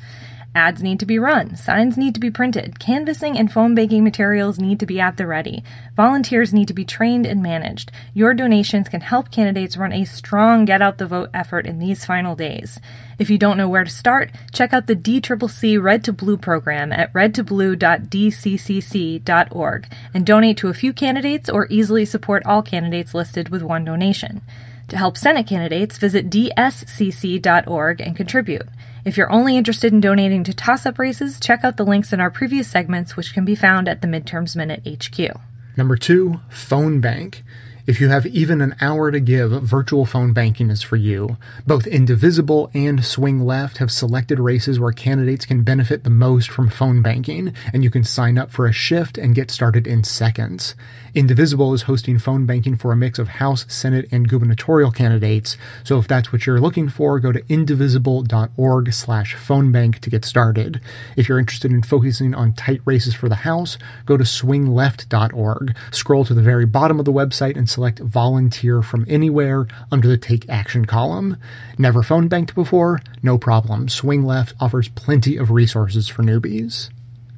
[0.58, 4.58] Ads need to be run, signs need to be printed, canvassing and phone banking materials
[4.58, 5.64] need to be at the ready,
[5.96, 7.92] volunteers need to be trained and managed.
[8.16, 12.06] Your donations can help candidates run a strong get out the vote effort in these
[12.06, 12.80] final days.
[13.20, 16.92] If you don't know where to start, check out the DCCC Red to Blue program
[16.92, 23.62] at redtoblue.dccc.org and donate to a few candidates or easily support all candidates listed with
[23.62, 24.42] one donation.
[24.88, 28.68] To help Senate candidates, visit dscc.org and contribute.
[29.08, 32.20] If you're only interested in donating to toss up races, check out the links in
[32.20, 35.40] our previous segments, which can be found at the Midterms Minute HQ.
[35.78, 37.46] Number two, phone bank.
[37.88, 41.38] If you have even an hour to give, virtual phone banking is for you.
[41.66, 46.70] Both Indivisible and Swing Left have selected races where candidates can benefit the most from
[46.70, 50.76] phone banking, and you can sign up for a shift and get started in seconds.
[51.16, 55.56] Indivisible is hosting phone banking for a mix of House, Senate, and gubernatorial candidates.
[55.86, 60.26] So if that's what you're looking for, go to indivisible.org slash phone bank to get
[60.26, 60.82] started.
[61.16, 65.76] If you're interested in focusing on tight races for the House, go to swingleft.org.
[65.92, 70.18] Scroll to the very bottom of the website and select volunteer from anywhere under the
[70.18, 71.38] take action column.
[71.78, 73.02] Never phone banked before?
[73.22, 73.88] No problem.
[73.88, 76.90] Swing Left offers plenty of resources for newbies.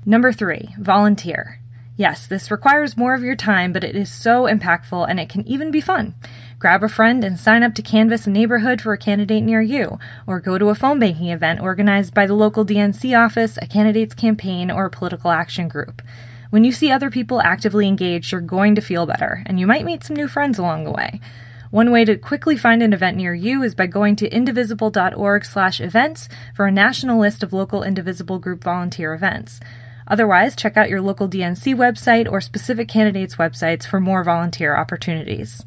[0.05, 1.59] Number three, volunteer.
[1.97, 5.45] Yes, this requires more of your time, but it is so impactful and it can
[5.45, 6.15] even be fun.
[6.57, 9.99] Grab a friend and sign up to canvass a neighborhood for a candidate near you,
[10.25, 14.15] or go to a phone banking event organized by the local DNC office, a candidate's
[14.15, 16.01] campaign, or a political action group.
[16.49, 19.85] When you see other people actively engaged, you're going to feel better, and you might
[19.85, 21.21] meet some new friends along the way.
[21.69, 25.79] One way to quickly find an event near you is by going to indivisible.org slash
[25.79, 29.59] events for a national list of local Indivisible Group volunteer events.
[30.07, 35.63] Otherwise, check out your local DNC website or specific candidates' websites for more volunteer opportunities.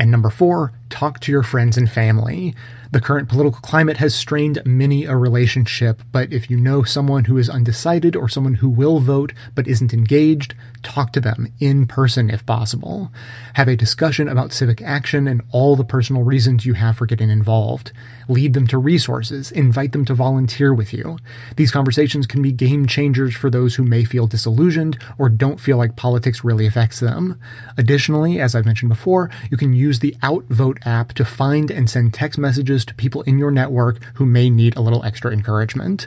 [0.00, 2.56] And number four, talk to your friends and family.
[2.94, 7.36] The current political climate has strained many a relationship, but if you know someone who
[7.38, 12.30] is undecided or someone who will vote but isn't engaged, talk to them in person
[12.30, 13.10] if possible.
[13.54, 17.30] Have a discussion about civic action and all the personal reasons you have for getting
[17.30, 17.92] involved.
[18.28, 21.18] Lead them to resources, invite them to volunteer with you.
[21.56, 25.76] These conversations can be game changers for those who may feel disillusioned or don't feel
[25.76, 27.38] like politics really affects them.
[27.76, 32.14] Additionally, as I've mentioned before, you can use the Outvote app to find and send
[32.14, 36.06] text messages to people in your network who may need a little extra encouragement.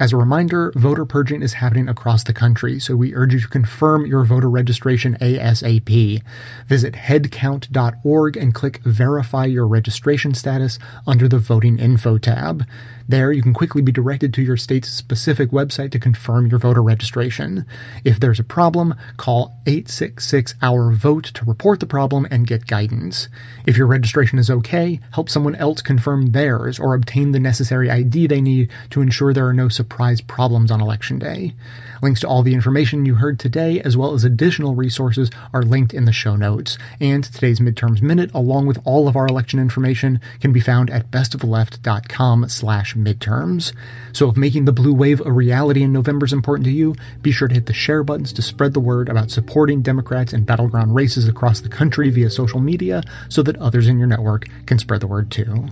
[0.00, 3.48] As a reminder, voter purging is happening across the country, so we urge you to
[3.48, 6.22] confirm your voter registration ASAP.
[6.68, 12.64] Visit headcount.org and click Verify Your Registration Status under the Voting Info tab.
[13.10, 16.82] There, you can quickly be directed to your state's specific website to confirm your voter
[16.82, 17.64] registration.
[18.04, 23.28] If there's a problem, call 866 Our Vote to report the problem and get guidance.
[23.66, 28.26] If your registration is okay, help someone else confirm theirs or obtain the necessary ID
[28.26, 31.54] they need to ensure there are no surprise problems on election day.
[32.02, 35.94] Links to all the information you heard today, as well as additional resources, are linked
[35.94, 36.76] in the show notes.
[37.00, 41.10] And today's Midterms Minute, along with all of our election information, can be found at
[41.10, 43.72] bestoftheleft.com slash midterms.
[44.12, 47.32] So if making the blue wave a reality in November is important to you, be
[47.32, 50.94] sure to hit the share buttons to spread the word about supporting Democrats in battleground
[50.94, 55.00] races across the country via social media so that others in your network can spread
[55.00, 55.68] the word too.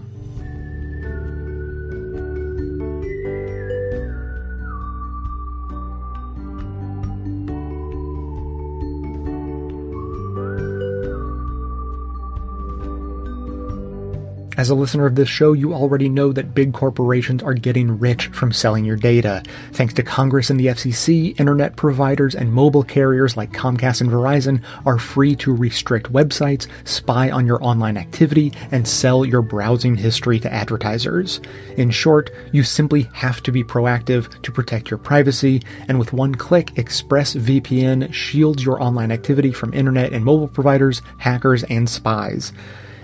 [14.57, 18.29] As a listener of this show, you already know that big corporations are getting rich
[18.29, 19.43] from selling your data.
[19.73, 24.63] Thanks to Congress and the FCC, internet providers and mobile carriers like Comcast and Verizon
[24.87, 30.41] are free to restrict websites, spy on your online activity, and sell your browsing history
[30.41, 31.39] to advertisers.
[31.77, 36.35] In short, you simply have to be proactive to protect your privacy, and with one
[36.35, 42.55] click, ExpressVPN shields your online activity from internet and mobile providers, hackers, and spies.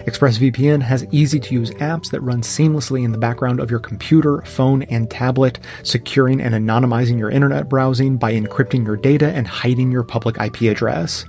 [0.07, 4.43] ExpressVPN has easy to use apps that run seamlessly in the background of your computer,
[4.43, 9.93] phone, and tablet, securing and anonymizing your internet browsing by encrypting your data and hiding
[9.93, 11.25] your public IP address.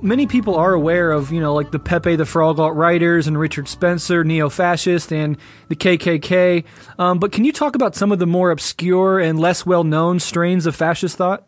[0.07, 3.37] Many people are aware of, you know, like the Pepe the Frog alt righters and
[3.37, 5.37] Richard Spencer, neo fascist, and
[5.67, 6.63] the KKK.
[6.97, 10.21] Um, but can you talk about some of the more obscure and less well known
[10.21, 11.45] strains of fascist thought?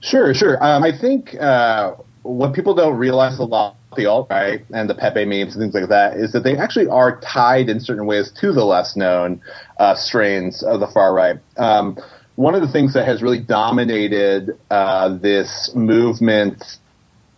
[0.00, 0.60] Sure, sure.
[0.60, 4.94] Um, I think uh, what people don't realize a lot the alt right and the
[4.94, 8.32] Pepe memes and things like that is that they actually are tied in certain ways
[8.40, 9.40] to the less known
[9.78, 11.36] uh, strains of the far right.
[11.56, 11.96] Um,
[12.34, 16.64] one of the things that has really dominated uh, this movement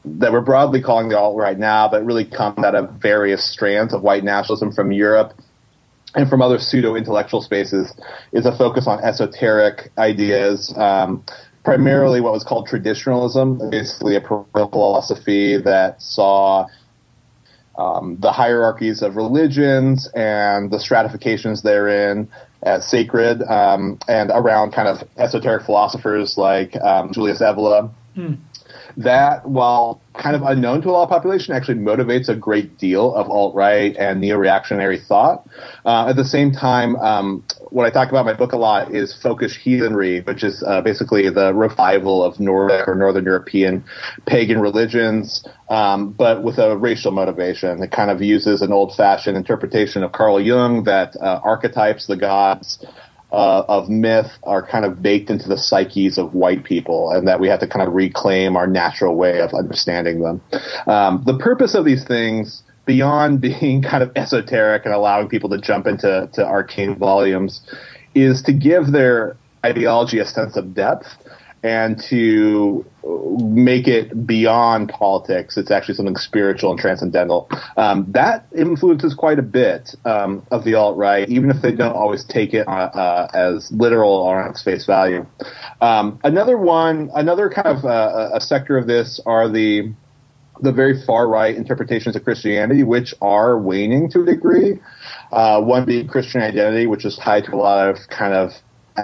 [0.05, 3.93] that we're broadly calling the alt right now, but really come out of various strands
[3.93, 5.35] of white nationalism from Europe
[6.15, 7.93] and from other pseudo intellectual spaces,
[8.33, 10.75] is a focus on esoteric ideas.
[10.77, 11.25] Um,
[11.65, 16.67] primarily what was called traditionalism, basically a philosophy that saw
[17.79, 22.29] um, the hierarchies of religions and the stratifications therein
[22.63, 27.91] as sacred, um, and around kind of esoteric philosophers like um, Julius Evola.
[28.15, 28.35] Hmm
[28.97, 33.15] that, while kind of unknown to a lot of population, actually motivates a great deal
[33.15, 35.49] of alt right and neo reactionary thought.
[35.85, 38.95] Uh, at the same time, um, what I talk about in my book a lot
[38.95, 43.85] is folkish heathenry, which is uh, basically the revival of Nordic or Northern European
[44.27, 47.83] pagan religions, um, but with a racial motivation.
[47.83, 52.17] It kind of uses an old fashioned interpretation of Carl Jung that uh, archetypes, the
[52.17, 52.85] gods,
[53.33, 57.41] uh, of myth are kind of baked into the psyches of white people, and that
[57.41, 60.41] we have to kind of reclaim our natural way of understanding them.
[60.87, 65.59] Um, the purpose of these things, beyond being kind of esoteric and allowing people to
[65.59, 67.61] jump into to arcane volumes,
[68.15, 71.07] is to give their ideology a sense of depth
[71.63, 75.57] and to make it beyond politics.
[75.57, 77.49] It's actually something spiritual and transcendental.
[77.77, 81.95] Um, that influences quite a bit um, of the alt right, even if they don't
[81.95, 85.27] always take it uh, uh, as literal or on its face value.
[85.81, 89.93] Um, another one, another kind of uh, a sector of this are the
[90.63, 94.79] the very far right interpretations of Christianity, which are waning to a degree.
[95.33, 98.51] Uh, one being Christian identity, which is tied to a lot of kind of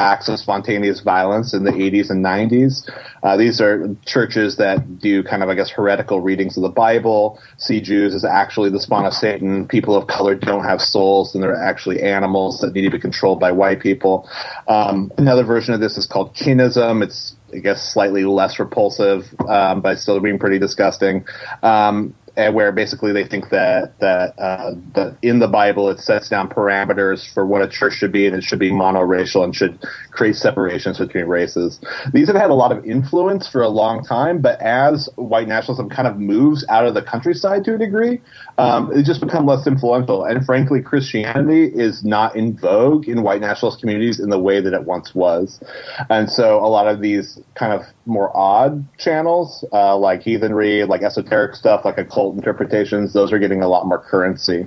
[0.00, 2.88] acts of spontaneous violence in the 80s and 90s.
[3.22, 7.40] Uh, these are churches that do kind of, I guess, heretical readings of the Bible,
[7.58, 9.66] see Jews as actually the spawn of Satan.
[9.68, 13.40] People of color don't have souls, and they're actually animals that need to be controlled
[13.40, 14.28] by white people.
[14.68, 17.02] Um, another version of this is called kinism.
[17.02, 21.24] It's I guess slightly less repulsive, um, but still being pretty disgusting.
[21.62, 26.48] Um, where basically they think that that uh, that in the Bible it sets down
[26.48, 29.78] parameters for what a church should be, and it should be monoracial and should
[30.10, 31.80] create separations between races.
[32.12, 35.88] These have had a lot of influence for a long time, but as white nationalism
[35.88, 38.20] kind of moves out of the countryside to a degree,
[38.58, 40.24] um, it just become less influential.
[40.24, 44.72] And frankly, Christianity is not in vogue in white nationalist communities in the way that
[44.72, 45.60] it once was.
[46.10, 51.02] And so a lot of these kind of more odd channels, uh, like heathenry, like
[51.02, 54.66] esoteric stuff, like occult interpretations, those are getting a lot more currency.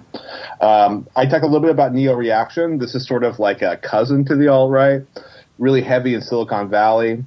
[0.62, 2.78] Um, I talk a little bit about neo reaction.
[2.78, 5.02] This is sort of like a cousin to the alt right,
[5.58, 7.24] really heavy in Silicon Valley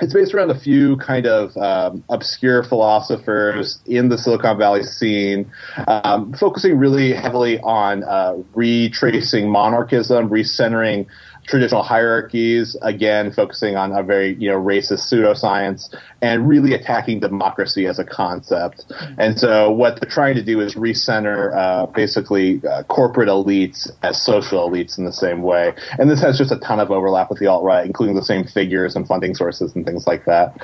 [0.00, 5.50] it's based around a few kind of um, obscure philosophers in the Silicon Valley scene,
[5.88, 11.06] um, focusing really heavily on uh, retracing monarchism, recentering
[11.48, 17.86] traditional hierarchies, again focusing on a very you know racist pseudoscience and really attacking democracy
[17.86, 18.84] as a concept.
[19.18, 24.20] And so what they're trying to do is recenter uh, basically uh, corporate elites as
[24.20, 25.72] social elites in the same way.
[25.98, 28.44] And this has just a ton of overlap with the alt right, including the same
[28.44, 30.54] figures and funding sources and things like that.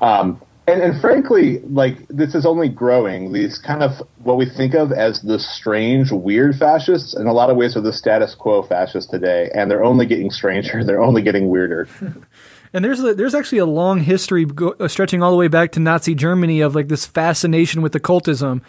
[0.00, 3.32] Um, and, and, frankly, like this is only growing.
[3.32, 7.50] These kind of what we think of as the strange, weird fascists, in a lot
[7.50, 10.84] of ways, are the status quo fascists today, and they're only getting stranger.
[10.92, 11.88] They're only getting weirder.
[12.72, 15.72] and there's a, there's actually a long history go, uh, stretching all the way back
[15.72, 18.62] to Nazi Germany of like this fascination with occultism.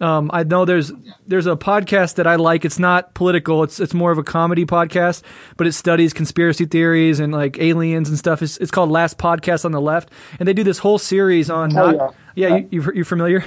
[0.00, 0.92] Um, I know there's
[1.26, 2.64] there's a podcast that I like.
[2.64, 3.62] It's not political.
[3.62, 5.22] It's it's more of a comedy podcast,
[5.56, 8.42] but it studies conspiracy theories and like aliens and stuff.
[8.42, 11.76] It's, it's called Last Podcast on the Left, and they do this whole series on.
[11.76, 13.44] Oh, not, yeah, yeah, you, you you familiar?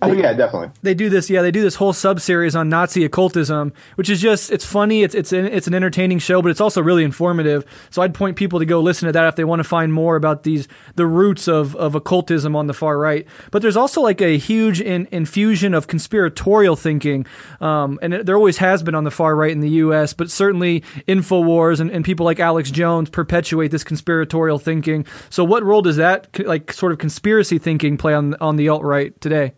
[0.00, 0.70] Oh yeah, definitely.
[0.82, 1.42] They do this, yeah.
[1.42, 5.02] They do this whole sub series on Nazi occultism, which is just it's funny.
[5.02, 7.64] It's it's an, it's an entertaining show, but it's also really informative.
[7.90, 10.14] So I'd point people to go listen to that if they want to find more
[10.14, 13.26] about these the roots of of occultism on the far right.
[13.50, 17.26] But there's also like a huge in, infusion of conspiratorial thinking,
[17.60, 20.12] um, and it, there always has been on the far right in the U.S.
[20.12, 25.06] But certainly Infowars and, and people like Alex Jones perpetuate this conspiratorial thinking.
[25.28, 28.84] So what role does that like sort of conspiracy thinking play on on the alt
[28.84, 29.54] right today?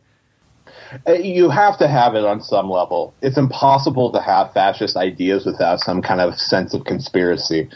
[1.06, 3.14] Uh, You have to have it on some level.
[3.22, 7.68] It's impossible to have fascist ideas without some kind of sense of conspiracy.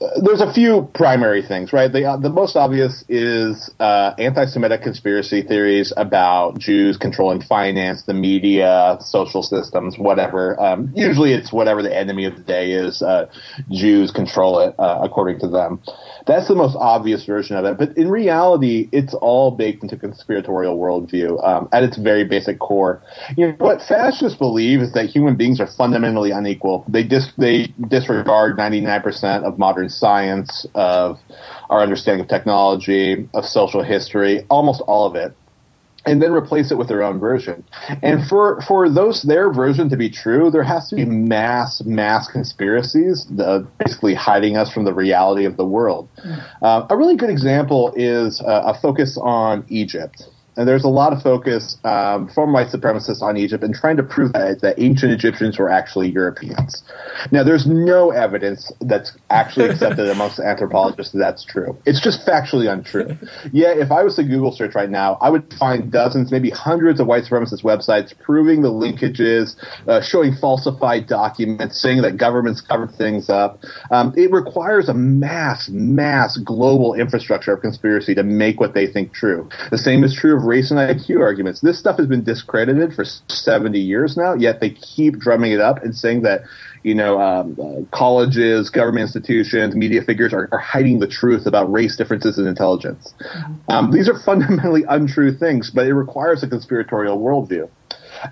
[0.00, 1.90] There's a few primary things, right?
[1.90, 8.12] The, uh, the most obvious is uh, anti-Semitic conspiracy theories about Jews controlling finance, the
[8.12, 10.60] media, social systems, whatever.
[10.60, 13.02] Um, usually, it's whatever the enemy of the day is.
[13.02, 13.26] Uh,
[13.70, 15.80] Jews control it, uh, according to them.
[16.26, 17.78] That's the most obvious version of it.
[17.78, 23.00] But in reality, it's all baked into conspiratorial worldview um, at its very basic core.
[23.36, 26.84] You know, what fascists believe is that human beings are fundamentally unequal.
[26.88, 31.18] They dis- they disregard 99% of modern science, of
[31.70, 35.34] our understanding of technology, of social history, almost all of it
[36.06, 37.64] and then replace it with their own version.
[38.02, 42.28] And for for those their version to be true, there has to be mass mass
[42.28, 46.08] conspiracies, uh, basically hiding us from the reality of the world.
[46.62, 50.28] Uh, a really good example is uh, a focus on Egypt.
[50.56, 54.02] And there's a lot of focus um, from white supremacists on Egypt and trying to
[54.02, 56.82] prove that, that ancient Egyptians were actually Europeans.
[57.32, 61.76] Now, there's no evidence that's actually accepted amongst anthropologists that that's true.
[61.86, 63.16] It's just factually untrue.
[63.50, 67.00] Yeah, if I was to Google search right now, I would find dozens, maybe hundreds
[67.00, 69.56] of white supremacist websites proving the linkages,
[69.88, 73.60] uh, showing falsified documents, saying that governments covered things up.
[73.90, 79.14] Um, it requires a mass, mass global infrastructure of conspiracy to make what they think
[79.14, 79.48] true.
[79.70, 81.60] The same is true of race and IQ arguments.
[81.60, 85.82] This stuff has been discredited for 70 years now, yet they keep drumming it up
[85.82, 86.42] and saying that,
[86.82, 91.70] you know, um, uh, colleges, government institutions, media figures are, are hiding the truth about
[91.72, 93.12] race differences in intelligence.
[93.68, 97.68] Um, these are fundamentally untrue things, but it requires a conspiratorial worldview.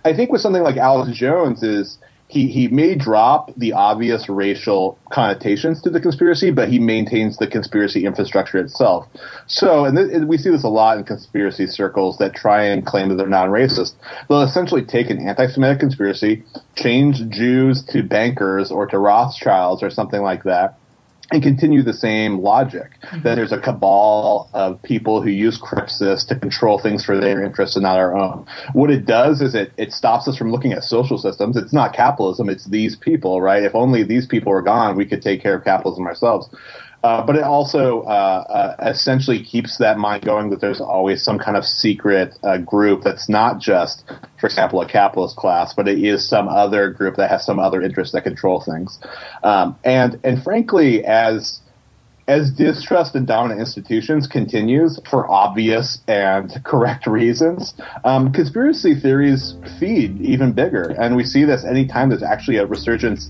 [0.05, 1.99] I think with something like Alex Jones is
[2.33, 7.47] he, he may drop the obvious racial connotations to the conspiracy, but he maintains the
[7.47, 9.07] conspiracy infrastructure itself.
[9.47, 12.87] So, and, th- and we see this a lot in conspiracy circles that try and
[12.87, 13.93] claim that they're non-racist.
[14.31, 16.43] They'll essentially take an anti-Semitic conspiracy,
[16.75, 20.79] change Jews to bankers or to Rothschilds or something like that,
[21.33, 23.23] and continue the same logic mm-hmm.
[23.23, 27.75] that there's a cabal of people who use crypsis to control things for their interests
[27.77, 28.47] and not our own.
[28.75, 31.57] What it does is it, it stops us from looking at social systems.
[31.57, 33.63] It's not capitalism, it's these people, right?
[33.63, 36.49] If only these people were gone, we could take care of capitalism ourselves.
[37.03, 41.39] Uh, but it also uh, uh, essentially keeps that mind going that there's always some
[41.39, 44.05] kind of secret uh, group that's not just,
[44.41, 47.83] for example, a capitalist class, but it is some other group that has some other
[47.83, 49.01] interests that control things.
[49.43, 51.61] Um, and and frankly, as
[52.29, 57.75] as distrust in dominant institutions continues for obvious and correct reasons,
[58.05, 63.29] um, conspiracy theories feed even bigger, and we see this anytime there's actually a resurgence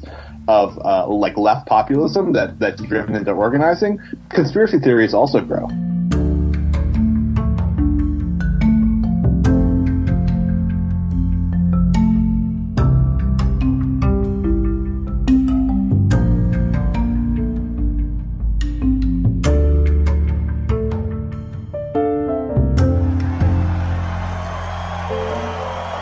[0.48, 3.98] of uh, like left populism that that's driven into organizing.
[4.30, 5.68] Conspiracy theories also grow.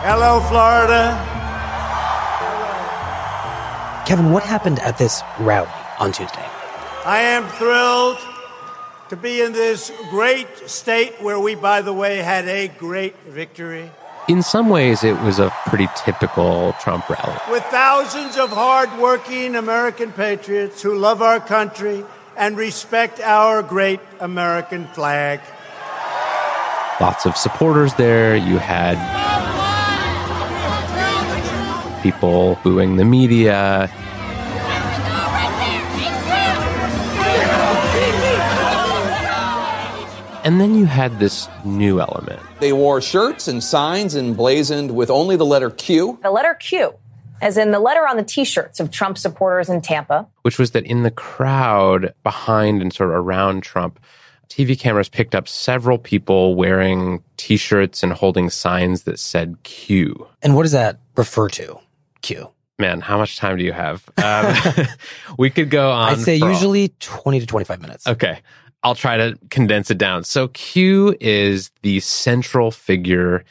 [0.03, 1.30] Hello, Florida.
[4.11, 6.43] Kevin, what happened at this rally on Tuesday?
[7.05, 8.17] I am thrilled
[9.07, 13.89] to be in this great state where we, by the way, had a great victory.
[14.27, 17.37] In some ways, it was a pretty typical Trump rally.
[17.49, 22.03] With thousands of hardworking American patriots who love our country
[22.35, 25.39] and respect our great American flag.
[26.99, 28.35] Lots of supporters there.
[28.35, 28.97] You had
[32.01, 33.89] people booing the media.
[40.43, 42.41] And then you had this new element.
[42.59, 46.17] They wore shirts and signs emblazoned with only the letter Q.
[46.23, 46.95] The letter Q,
[47.41, 50.27] as in the letter on the t shirts of Trump supporters in Tampa.
[50.41, 53.99] which was that in the crowd behind and sort of around Trump,
[54.49, 60.27] TV cameras picked up several people wearing t-shirts and holding signs that said Q.
[60.41, 61.79] And what does that refer to?
[62.21, 62.49] Q.
[62.79, 64.09] Man, how much time do you have?
[64.23, 64.55] Um,
[65.37, 66.13] we could go on.
[66.13, 68.07] I'd say for all- usually 20 to 25 minutes.
[68.07, 68.39] Okay.
[68.83, 70.23] I'll try to condense it down.
[70.23, 73.43] So Q is the central figure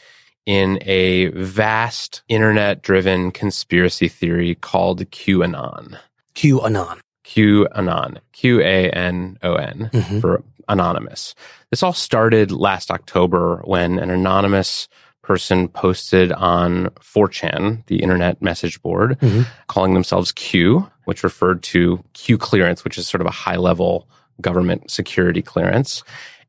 [0.47, 5.97] in a vast internet driven conspiracy theory called QAnon.
[6.35, 6.99] QAnon.
[7.25, 8.19] QAnon.
[8.33, 10.21] Q A N O N Mhm.
[10.21, 11.35] for anonymous.
[11.71, 14.89] This all started last October when an anonymous
[15.31, 19.47] person posted on 4chan, the internet message board, Mhm.
[19.69, 24.09] calling themselves Q, which referred to Q clearance, which is sort of a high level
[24.41, 26.03] government security clearance.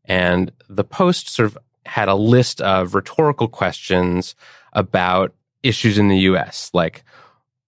[0.05, 4.33] And the post sort of had a list of rhetorical questions
[4.73, 7.03] about issues in the US, like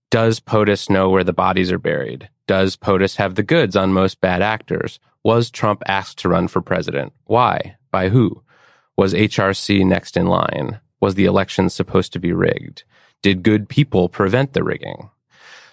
[0.10, 2.28] does POTUS know where the bodies are buried?
[2.48, 5.00] Does POTUS have the goods on most bad actors?
[5.24, 7.14] Was Trump asked to run for president?
[7.26, 7.76] Why?
[7.92, 8.42] By who?
[8.98, 10.80] Was HRC next in line?
[11.04, 12.86] Was the election supposed to be rigged?
[13.22, 15.10] Did good people prevent the rigging?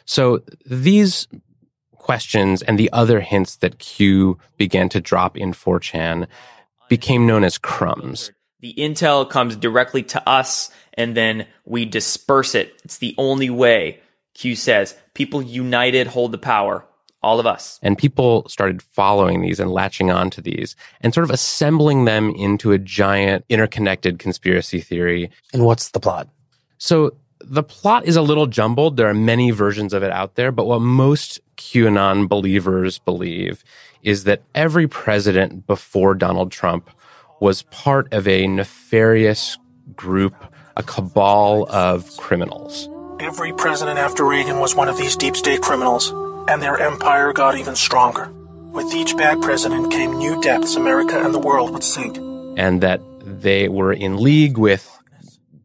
[0.05, 1.29] So these
[1.93, 6.27] questions and the other hints that Q began to drop in 4chan
[6.89, 8.33] became known as crumbs.
[8.59, 12.75] The intel comes directly to us and then we disperse it.
[12.83, 14.01] It's the only way.
[14.35, 16.85] Q says, people united hold the power.
[17.23, 17.79] All of us.
[17.83, 22.31] And people started following these and latching on to these and sort of assembling them
[22.31, 25.31] into a giant interconnected conspiracy theory.
[25.53, 26.29] And what's the plot?
[26.79, 28.97] So the plot is a little jumbled.
[28.97, 33.65] There are many versions of it out there, but what most QAnon believers believe
[34.03, 36.91] is that every president before Donald Trump
[37.41, 39.59] was part of a nefarious
[39.95, 40.35] group,
[40.77, 42.89] a cabal of criminals.
[43.19, 46.13] Every president after Reagan was one of these deep state criminals,
[46.49, 48.31] and their empire got even stronger.
[48.73, 52.17] With each bad president came new depths America and the world would sink.
[52.57, 54.91] and that they were in league with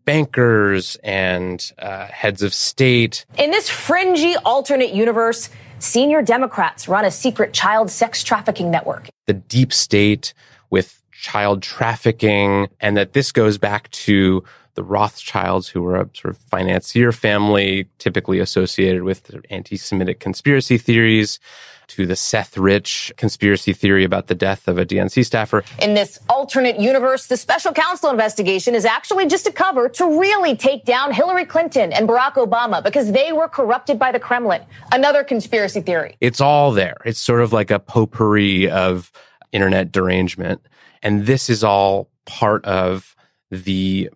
[0.06, 3.26] bankers and uh, heads of state.
[3.38, 5.50] In this fringy alternate universe,
[5.80, 9.10] senior Democrats run a secret child sex trafficking network.
[9.26, 10.34] the deep state
[10.70, 14.44] with child trafficking, and that this goes back to
[14.76, 20.78] the Rothschilds, who were a sort of financier family, typically associated with anti Semitic conspiracy
[20.78, 21.40] theories,
[21.88, 25.64] to the Seth Rich conspiracy theory about the death of a DNC staffer.
[25.80, 30.56] In this alternate universe, the special counsel investigation is actually just a cover to really
[30.56, 34.62] take down Hillary Clinton and Barack Obama because they were corrupted by the Kremlin.
[34.92, 36.18] Another conspiracy theory.
[36.22, 36.98] It's all there.
[37.06, 39.12] It's sort of like a potpourri of
[39.52, 40.62] internet derangement.
[41.04, 43.16] And this is all part of
[43.52, 44.10] the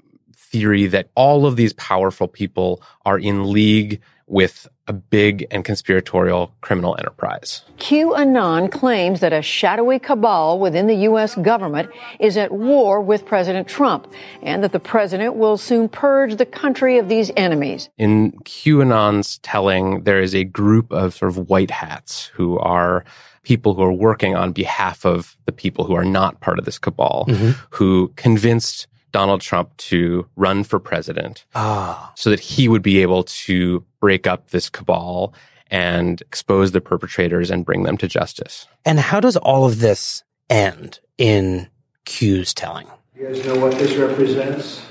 [0.52, 6.52] theory that all of these powerful people are in league with a big and conspiratorial
[6.62, 7.64] criminal enterprise.
[7.80, 11.34] QAnon claims that a shadowy cabal within the U.S.
[11.36, 11.90] government
[12.20, 14.08] is at war with President Trump
[14.44, 17.90] and that the president will soon purge the country of these enemies.
[17.98, 23.04] In QAnon's telling, there is a group of sort of white hats who are
[23.44, 26.78] people who are working on behalf of the people who are not part of this
[26.78, 27.56] cabal, Mhm.
[27.72, 32.12] who convinced Donald Trump to run for president Ah.
[32.16, 35.34] so that he would be able to break up this cabal
[35.72, 38.68] and expose the perpetrators and bring them to justice.
[38.86, 41.68] And how does all of this end in
[42.06, 42.88] Q's telling?
[43.16, 44.82] You guys know what this represents?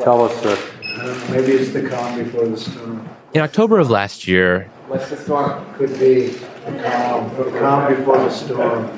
[0.00, 0.58] Tell us, sir.
[0.82, 3.08] I maybe it's the calm before the storm.
[3.34, 5.64] In October of last year, What's the storm?
[5.74, 8.88] Could be the calm, the calm before the storm.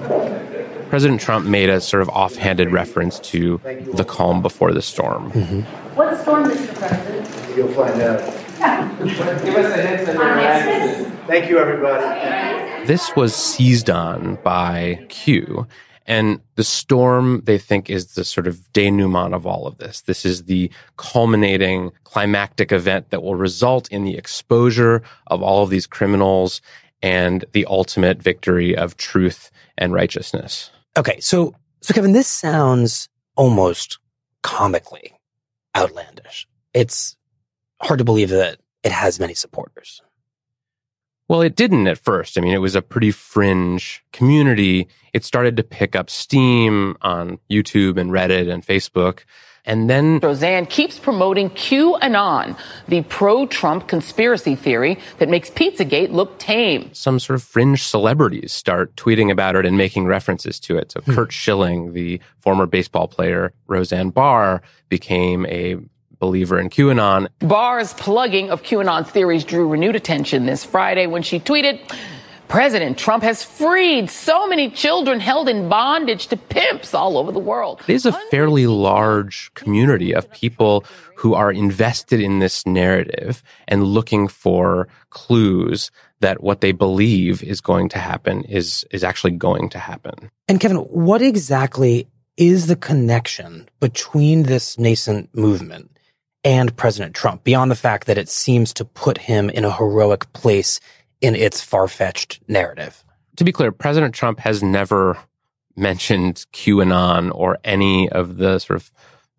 [0.92, 3.58] President Trump made a sort of offhanded reference to
[3.94, 5.32] the calm before the storm.
[5.32, 5.60] Mm-hmm.
[5.96, 6.74] What storm, Mr.
[6.74, 7.56] President?
[7.56, 8.20] You'll find out.
[9.42, 12.86] Give us a hint and Thank you, everybody.
[12.86, 15.66] This was seized on by Q.
[16.06, 20.02] And the storm, they think, is the sort of denouement of all of this.
[20.02, 25.70] This is the culminating climactic event that will result in the exposure of all of
[25.70, 26.60] these criminals
[27.02, 30.70] and the ultimate victory of truth and righteousness.
[30.96, 33.98] Okay, so so Kevin, this sounds almost
[34.42, 35.12] comically
[35.76, 36.46] outlandish.
[36.74, 37.16] It's
[37.80, 40.02] hard to believe that it has many supporters.
[41.28, 42.36] Well, it didn't at first.
[42.36, 44.88] I mean, it was a pretty fringe community.
[45.14, 49.20] It started to pick up steam on YouTube and Reddit and Facebook.
[49.64, 52.58] And then Roseanne keeps promoting QAnon,
[52.88, 56.92] the pro Trump conspiracy theory that makes Pizzagate look tame.
[56.92, 60.90] some sort of fringe celebrities start tweeting about it and making references to it.
[60.90, 61.14] So hmm.
[61.14, 65.76] Curt Schilling, the former baseball player, Roseanne Barr became a
[66.18, 67.28] believer in QAnon.
[67.40, 71.80] Barr's plugging of QAnon's theories drew renewed attention this Friday when she tweeted,
[72.52, 77.38] President Trump has freed so many children held in bondage to pimps all over the
[77.38, 77.80] world.
[77.88, 80.84] It is a fairly large community of people
[81.16, 85.90] who are invested in this narrative and looking for clues
[86.20, 90.30] that what they believe is going to happen is, is actually going to happen.
[90.46, 95.88] And Kevin, what exactly is the connection between this nascent movement
[96.44, 100.30] and President Trump beyond the fact that it seems to put him in a heroic
[100.34, 100.80] place
[101.22, 103.02] in its far fetched narrative?
[103.36, 105.16] To be clear, President Trump has never
[105.74, 108.92] mentioned QAnon or any of the sort of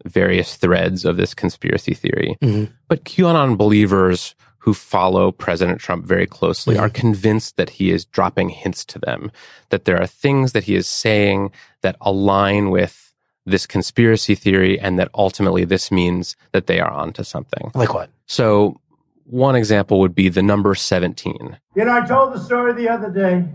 [0.06, 2.38] various threads of this conspiracy theory.
[2.42, 2.74] Mm-hmm.
[2.88, 8.50] But QAnon believers who follow President Trump very closely are convinced that he is dropping
[8.50, 9.30] hints to them,
[9.70, 13.14] that there are things that he is saying that align with
[13.46, 17.72] this conspiracy theory and that ultimately this means that they are onto something.
[17.76, 18.10] Like what?
[18.26, 18.80] So
[19.26, 21.58] one example would be the number 17.
[21.76, 23.46] You know, I told the story the other day.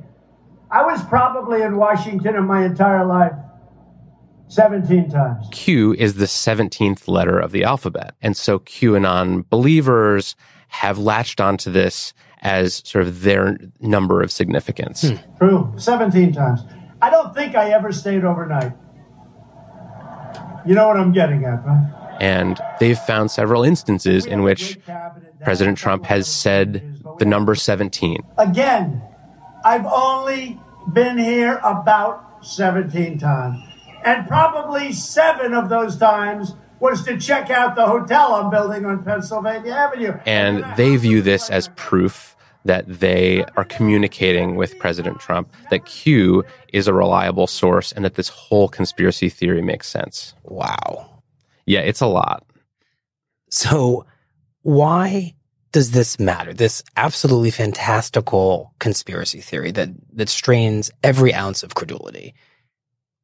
[0.71, 3.33] I was probably in Washington in my entire life
[4.49, 5.47] 17 times.
[5.53, 8.14] Q is the 17th letter of the alphabet.
[8.21, 10.37] And so QAnon believers
[10.69, 15.09] have latched onto this as sort of their number of significance.
[15.09, 15.16] Hmm.
[15.39, 16.61] True, 17 times.
[17.01, 18.73] I don't think I ever stayed overnight.
[20.66, 22.16] You know what I'm getting at, right?
[22.21, 24.79] And they've found several instances in which
[25.43, 28.22] President Trump has said the number 17.
[28.39, 29.03] Again,
[29.64, 30.59] I've only
[30.93, 33.62] been here about 17 times.
[34.05, 39.05] And probably seven of those times was to check out the hotel I'm building on
[39.05, 40.14] Pennsylvania Avenue.
[40.24, 46.45] And they view this as proof that they are communicating with President Trump, that Q
[46.72, 50.34] is a reliable source, and that this whole conspiracy theory makes sense.
[50.45, 51.22] Wow.
[51.66, 52.45] Yeah, it's a lot.
[53.51, 54.05] So,
[54.62, 55.34] why
[55.72, 56.52] does this matter?
[56.52, 62.34] This absolutely fantastical conspiracy theory that, that strains every ounce of credulity.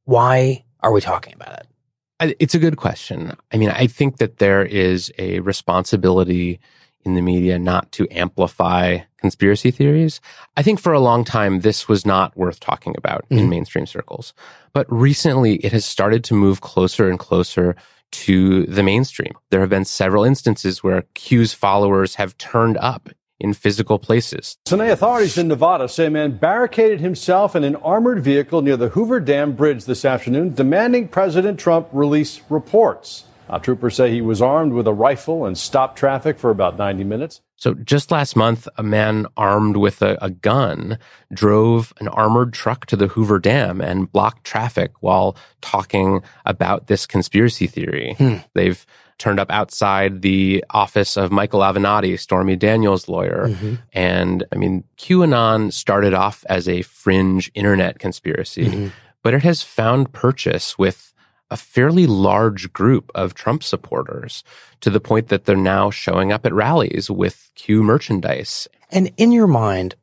[0.04, 2.36] Why are we talking about it?
[2.38, 3.32] It's a good question.
[3.52, 6.60] I mean, I think that there is a responsibility
[7.04, 10.20] in the media not to amplify conspiracy theories.
[10.56, 13.48] I think for a long time, this was not worth talking about in mm-hmm.
[13.50, 14.32] mainstream circles.
[14.72, 17.76] But recently, it has started to move closer and closer
[18.22, 19.32] to the mainstream.
[19.50, 23.10] There have been several instances where Q's followers have turned up
[23.40, 24.56] in physical places.
[24.64, 28.90] Tonight, authorities in Nevada say a man barricaded himself in an armored vehicle near the
[28.90, 33.24] Hoover Dam Bridge this afternoon, demanding President Trump release reports.
[33.60, 37.40] Troopers say he was armed with a rifle and stopped traffic for about 90 minutes.
[37.56, 40.98] So just last month, a man armed with a, a gun
[41.32, 47.06] drove an armored truck to the Hoover Dam and blocked traffic while talking about this
[47.06, 48.14] conspiracy theory.
[48.18, 48.36] Hmm.
[48.54, 48.84] They've
[49.18, 53.48] turned up outside the office of Michael Avenatti, Stormy Daniels' lawyer.
[53.48, 53.74] Mm-hmm.
[53.92, 58.88] And I mean, QAnon started off as a fringe internet conspiracy, mm-hmm.
[59.22, 61.13] but it has found purchase with
[61.50, 64.44] a fairly large group of Trump supporters
[64.80, 68.66] to the point that they're now showing up at rallies with Q merchandise.
[68.90, 69.94] And in your mind,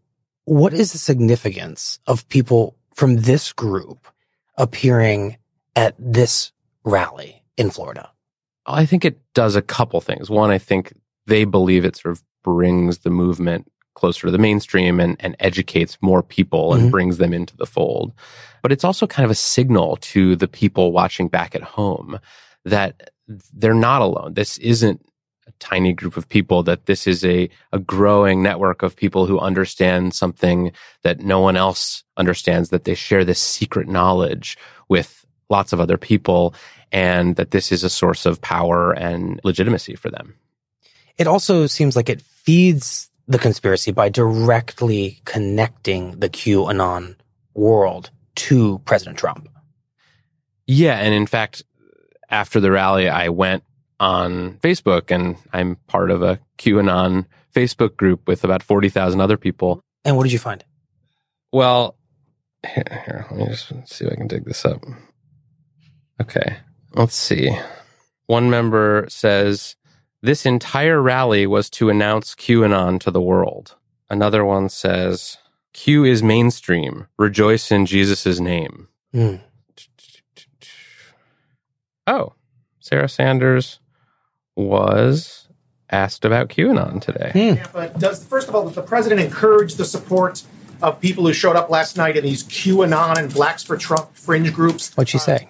[0.46, 4.08] what is the significance of people from this group
[4.58, 5.38] appearing
[5.76, 6.52] at this
[6.84, 8.12] rally in Florida?
[8.66, 10.30] I think it does a couple things.
[10.30, 10.94] One, I think
[11.26, 15.98] they believe it sort of brings the movement closer to the mainstream and, and educates
[16.02, 16.92] more people and Mhm.
[16.92, 18.14] brings them into the fold.
[18.62, 22.20] But it's also kind of a signal to the people watching back at home
[22.66, 23.12] that
[23.54, 24.34] they're not alone.
[24.34, 25.06] This isn't
[25.48, 29.40] a tiny group of people, that this is a, a growing network of people who
[29.40, 30.72] understand something
[31.02, 35.98] that no one else understands, that they share this secret knowledge with lots of other
[35.98, 36.54] people,
[36.92, 40.36] and that this is a source of power and legitimacy for them.
[41.18, 47.16] It also seems like it feeds the conspiracy by directly connecting the QAnon
[47.54, 49.48] world to President Trump.
[50.68, 50.98] Yeah.
[50.98, 51.64] And in fact,
[52.30, 53.64] after the rally, I went
[54.00, 59.82] on Facebook and I'm part of a QAnon Facebook group with about 40,000 other people.
[60.04, 60.64] And what did you find?
[61.54, 61.98] Well,
[62.66, 64.84] here, here, let me just see if I can dig this up.
[66.22, 66.58] Okay.
[66.94, 67.58] Let's see.
[68.28, 69.76] One member says,
[70.22, 73.76] this entire rally was to announce QAnon to the world.
[74.10, 75.38] Another one says,
[75.74, 77.08] Q is mainstream.
[77.18, 78.88] Rejoice in Jesus' name.
[79.14, 79.36] Hmm.
[82.08, 82.34] Oh,
[82.80, 83.80] Sarah Sanders
[84.56, 85.48] was
[85.90, 87.62] asked about QAnon today.
[87.74, 90.44] But does first of all, does the president encourage the support
[90.82, 94.54] of people who showed up last night in these QAnon and Blacks for Trump fringe
[94.54, 94.96] groups?
[94.96, 95.48] What'd she say?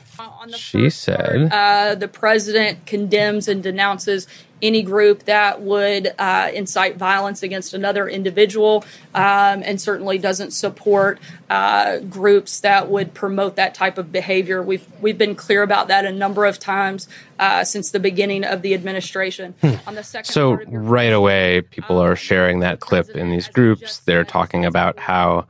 [0.55, 4.27] She said, Uh, the president condemns and denounces
[4.61, 8.83] any group that would uh, incite violence against another individual,
[9.13, 14.61] um, and certainly doesn't support uh, groups that would promote that type of behavior.
[14.61, 17.07] We've we've been clear about that a number of times
[17.39, 19.55] uh, since the beginning of the administration.
[19.87, 23.99] On the second So right away, people are sharing that clip in these groups.
[23.99, 25.47] They're talking about how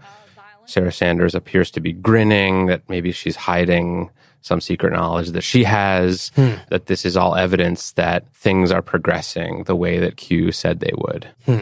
[0.66, 4.10] Sarah Sanders appears to be grinning, that maybe she's hiding
[4.42, 6.54] some secret knowledge that she has, Hmm.
[6.70, 10.94] that this is all evidence that things are progressing the way that Q said they
[10.98, 11.28] would.
[11.46, 11.62] Hmm.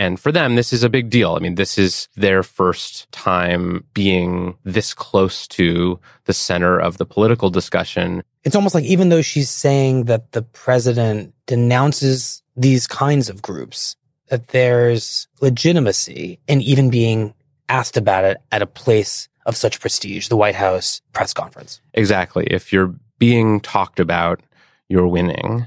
[0.00, 1.34] And for them, this is a big deal.
[1.34, 7.04] I mean, this is their first time being this close to the center of the
[7.04, 8.22] political discussion.
[8.44, 13.96] It's almost like even though she's saying that the president denounces these kinds of groups,
[14.28, 17.34] that there's legitimacy in even being
[17.68, 21.80] asked about it at a place of such prestige, the White House press conference.
[21.94, 22.46] Exactly.
[22.48, 24.40] If you're being talked about,
[24.88, 25.66] you're winning.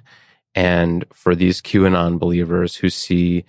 [0.54, 3.44] And for these QAnon believers who see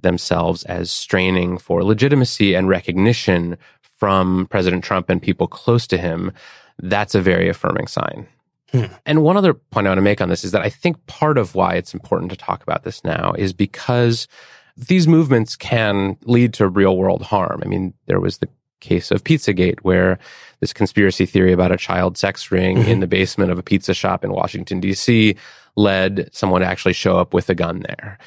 [0.00, 3.58] themselves as straining for legitimacy and recognition
[3.98, 6.32] from President Trump and people close to him,
[6.78, 8.28] that's a very affirming sign.
[8.70, 8.84] Hmm.
[9.04, 11.38] And one other point I want to make on this is that I think part
[11.38, 14.28] of why it's important to talk about this now is because
[14.76, 17.60] these movements can lead to real world harm.
[17.64, 18.48] I mean, there was the
[18.82, 20.18] case of Pizzagate where
[20.60, 23.00] this conspiracy theory about a child sex ring in mm-hmm.
[23.00, 25.36] the basement of a pizza shop in Washington DC
[25.76, 28.18] led someone to actually show up with a gun there.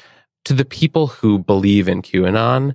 [0.46, 2.74] To the people who believe in QAnon,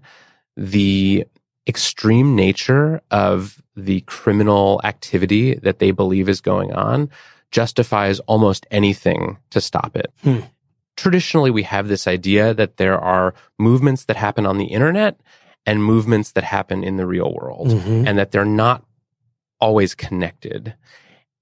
[0.56, 1.26] the
[1.68, 7.10] extreme nature of the criminal activity that they believe is going on
[7.52, 10.12] justifies almost anything to stop it.
[10.24, 10.40] Hmm.
[10.98, 15.20] Traditionally, we have this idea that there are movements that happen on the internet
[15.66, 18.08] and movements that happen in the real world, Mhm.
[18.08, 18.84] and that they're not
[19.60, 20.74] always connected,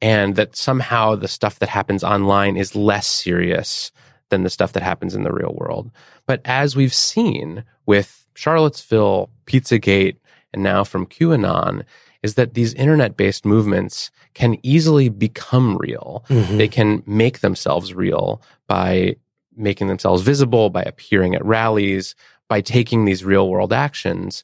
[0.02, 3.92] and that somehow the stuff that happens online is less serious
[4.30, 5.90] than the stuff that happens in the real world.
[6.28, 10.18] But as we've seen with Charlottesville, Pizzagate,
[10.54, 11.84] and now from QAnon,
[12.22, 16.24] is that these internet based movements can easily become real.
[16.30, 16.58] Mhm.
[16.58, 19.16] They can make themselves real by
[19.56, 22.16] making themselves visible, by appearing at rallies,
[22.50, 24.44] by taking these real world actions.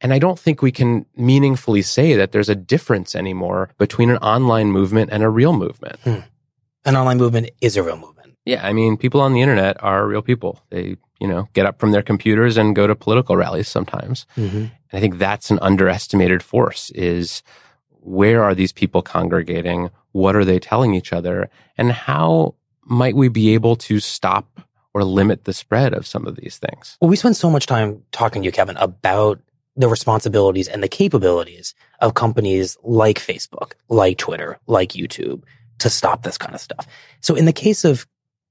[0.00, 4.18] And I don't think we can meaningfully say that there's a difference anymore between an
[4.18, 5.98] online movement and a real movement.
[6.04, 8.34] An online movement is a real movement.
[8.44, 10.62] Yeah, I mean, people on the internet are real people.
[10.70, 14.26] They, you know, get up from their computers and go to political rallies sometimes.
[14.36, 14.70] Mhm.
[14.90, 17.42] And I think that's an underestimated force is
[17.90, 19.90] where are these people congregating?
[20.12, 21.48] What are they telling each other?
[21.76, 22.54] And how
[22.84, 24.60] might we be able to stop
[24.96, 26.96] or limit the spread of some of these things?
[27.02, 29.38] Well, we spend so much time talking to you, Kevin, about
[29.76, 35.42] the responsibilities and the capabilities of companies like Facebook, like Twitter, like YouTube
[35.80, 36.86] to stop this kind of stuff.
[37.20, 38.06] So in the case of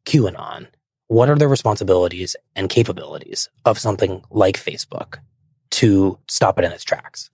[0.05, 0.67] QAnon,
[1.07, 5.17] what are the responsibilities and capabilities of something like Facebook
[5.71, 7.31] to stop it in its tracks?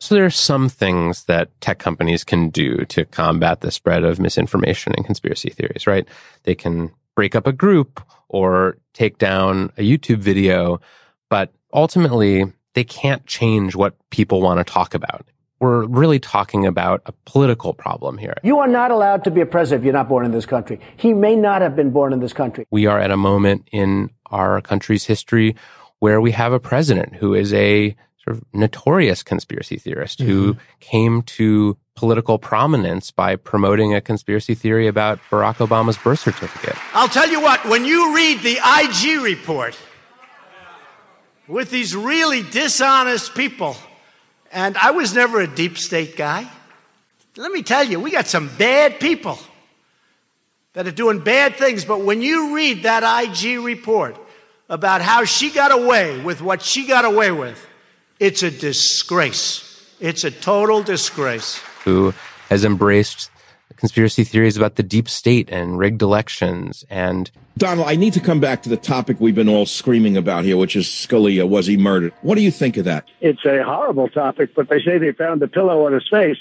[0.00, 4.18] So there are some things that tech companies can do to combat the spread of
[4.18, 6.08] misinformation and conspiracy theories, right?
[6.44, 10.80] They can break up a group or take down a YouTube video,
[11.28, 12.44] but ultimately
[12.74, 15.26] they can't change what people want to talk about.
[15.58, 18.34] We're really talking about a political problem here.
[18.44, 20.78] You are not allowed to be a president if you're not born in this country.
[20.96, 22.68] He may not have been born in this country.
[22.70, 25.56] We are at a moment in our country's history
[25.98, 30.60] where we have a president who is a sort of notorious conspiracy theorist who mm-hmm.
[30.78, 36.76] came to political prominence by promoting a conspiracy theory about Barack Obama's birth certificate.
[36.94, 39.76] I'll tell you what, when you read the IG report
[41.48, 43.76] with these really dishonest people,
[44.52, 46.48] and I was never a deep state guy.
[47.36, 49.36] Let me tell you, we got some bad people
[50.74, 54.16] that are doing bad things, but when you read that IG report
[54.68, 57.66] about how she got away with what she got away with,
[58.20, 59.64] it's a disgrace.
[59.98, 61.60] It's a total disgrace.
[61.84, 62.14] Who
[62.48, 63.30] has embraced
[63.76, 68.38] conspiracy theories about the deep state and rigged elections and Donald, I need to come
[68.38, 71.48] back to the topic we've been all screaming about here, which is Scalia.
[71.48, 72.12] Was he murdered?
[72.22, 73.04] What do you think of that?
[73.20, 76.38] It's a horrible topic, but they say they found the pillow on his face,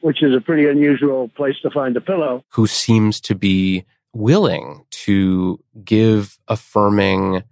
[0.00, 2.42] which is a pretty unusual place to find a pillow.
[2.52, 7.42] who seems to be willing to give affirming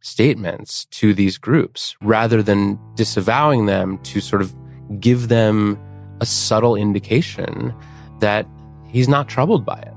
[0.00, 4.54] statements to these groups rather than disavowing them to sort of
[4.98, 5.78] give them
[6.20, 7.74] a subtle indication
[8.20, 8.46] that
[8.86, 9.94] he's not troubled by it.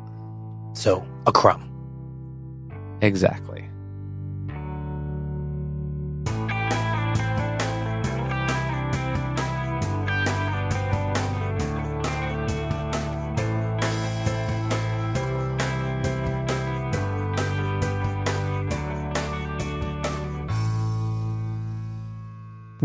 [0.74, 1.66] So, a crumb.
[3.02, 3.59] Exactly.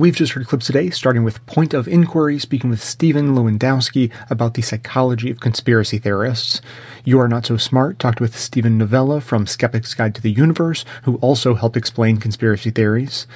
[0.04, 4.52] We've just heard clips today, starting with Point of Inquiry, speaking with Stephan Lewandowsky about
[4.52, 6.60] the psychology of conspiracy theorists.
[7.06, 10.86] You Are Not So Smart talked with Steven Novella from Skeptic's Guide to the Universe,
[11.02, 13.26] who also helped explain conspiracy theories.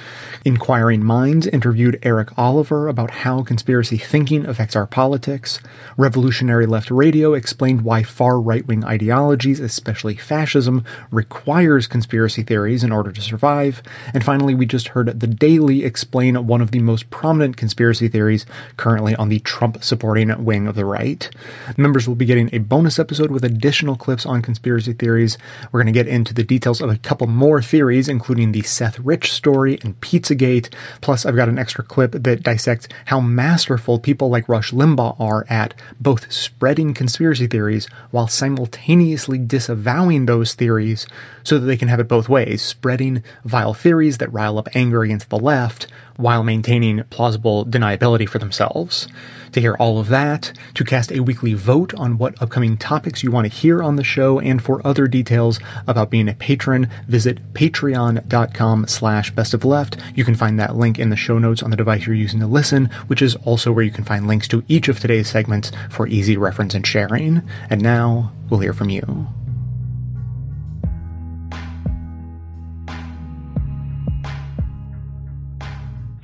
[0.43, 5.59] Inquiring Minds interviewed Eric Oliver about how conspiracy thinking affects our politics.
[5.97, 12.91] Revolutionary Left Radio explained why far right wing ideologies, especially fascism, requires conspiracy theories in
[12.91, 13.83] order to survive.
[14.15, 18.47] And finally, we just heard The Daily explain one of the most prominent conspiracy theories
[18.77, 21.29] currently on the Trump supporting wing of the right.
[21.77, 25.37] Members will be getting a bonus episode with additional clips on conspiracy theories.
[25.69, 28.97] We're going to get into the details of a couple more theories, including the Seth
[28.99, 30.73] Rich story and Pizzagate.
[31.01, 35.45] Plus, I've got an extra clip that dissects how masterful people like Rush Limbaugh are
[35.49, 41.05] at both spreading conspiracy theories while simultaneously disavowing those theories
[41.43, 45.03] so that they can have it both ways, spreading vile theories that rile up anger
[45.03, 49.09] against the left while maintaining plausible deniability for themselves.
[49.53, 53.31] To hear all of that, to cast a weekly vote on what upcoming topics you
[53.31, 57.53] want to hear on the show, and for other details about being a patron, visit
[57.53, 59.97] patreon.com slash best of.
[60.15, 62.47] You can find that link in the show notes on the device you're using to
[62.47, 66.07] listen, which is also where you can find links to each of today's segments for
[66.07, 67.41] easy reference and sharing.
[67.69, 69.27] And now, we'll hear from you.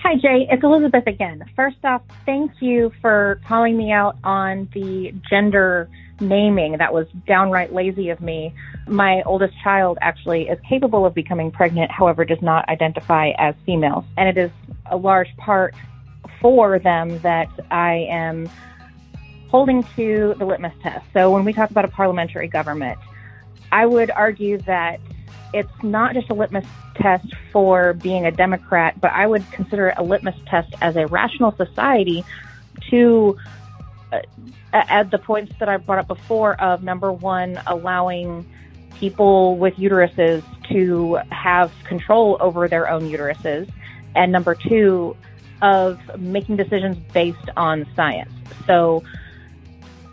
[0.07, 0.47] Hi, Jay.
[0.51, 1.43] It's Elizabeth again.
[1.55, 5.89] First off, thank you for calling me out on the gender
[6.19, 6.77] naming.
[6.77, 8.53] That was downright lazy of me.
[8.87, 14.05] My oldest child actually is capable of becoming pregnant, however, does not identify as female.
[14.15, 14.51] And it is
[14.91, 15.73] a large part
[16.39, 18.47] for them that I am
[19.49, 21.03] holding to the litmus test.
[21.13, 22.99] So when we talk about a parliamentary government,
[23.71, 24.99] I would argue that
[25.53, 26.65] it's not just a litmus
[26.95, 31.07] test for being a Democrat, but I would consider it a litmus test as a
[31.07, 32.25] rational society
[32.89, 33.37] to
[34.11, 34.19] uh,
[34.73, 38.45] add the points that I brought up before of number one, allowing
[38.99, 43.69] people with uteruses to have control over their own uteruses,
[44.15, 45.15] and number two,
[45.61, 48.31] of making decisions based on science.
[48.67, 49.03] So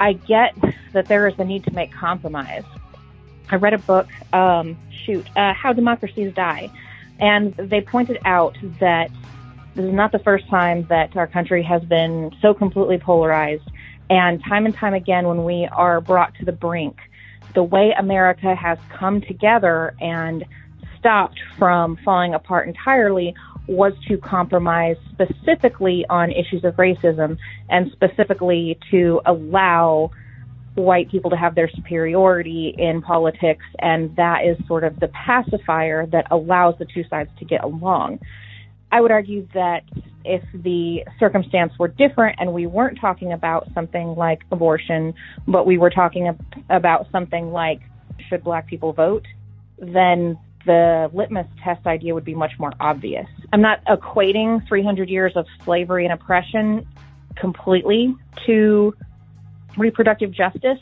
[0.01, 0.55] I get
[0.93, 2.65] that there is a need to make compromise.
[3.53, 6.71] I read a book, um, shoot, uh, How Democracies Die,
[7.21, 9.11] and they pointed out that
[9.75, 13.71] this is not the first time that our country has been so completely polarized.
[14.09, 16.99] And time and time again, when we are brought to the brink,
[17.55, 20.47] the way America has come together and
[20.99, 23.35] stopped from falling apart entirely
[23.67, 27.37] was to compromise specifically on issues of racism
[27.69, 30.11] and specifically to allow
[30.75, 36.07] white people to have their superiority in politics, and that is sort of the pacifier
[36.07, 38.19] that allows the two sides to get along.
[38.91, 39.85] I would argue that
[40.25, 45.15] if the circumstance were different and we weren't talking about something like abortion,
[45.49, 47.81] but we were talking about something like
[48.29, 49.27] should black people vote,
[49.79, 53.27] then the litmus test idea would be much more obvious.
[53.53, 56.87] I'm not equating 300 years of slavery and oppression
[57.35, 58.15] completely
[58.47, 58.95] to
[59.77, 60.79] reproductive justice.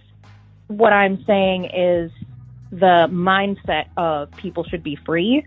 [0.68, 2.10] What I'm saying is
[2.70, 5.46] the mindset of people should be free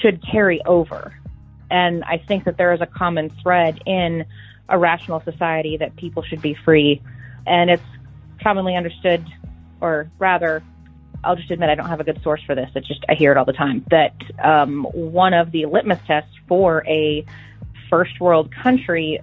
[0.00, 1.14] should carry over.
[1.70, 4.24] And I think that there is a common thread in
[4.68, 7.02] a rational society that people should be free.
[7.46, 7.82] And it's
[8.42, 9.24] commonly understood,
[9.80, 10.62] or rather,
[11.24, 12.70] I'll just admit I don't have a good source for this.
[12.74, 16.30] It's just I hear it all the time that um, one of the litmus tests
[16.46, 17.24] for a
[17.90, 19.20] first world country,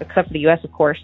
[0.00, 0.98] except for the U.S., of course,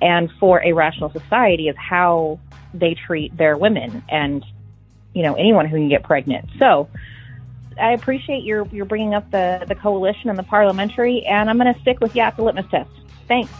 [0.00, 2.38] and for a rational society is how
[2.74, 4.44] they treat their women and
[5.14, 6.48] you know anyone who can get pregnant.
[6.58, 6.88] So
[7.80, 11.72] I appreciate your your bringing up the the coalition and the parliamentary, and I'm going
[11.72, 12.90] to stick with yeah the litmus test.
[13.26, 13.50] Thanks.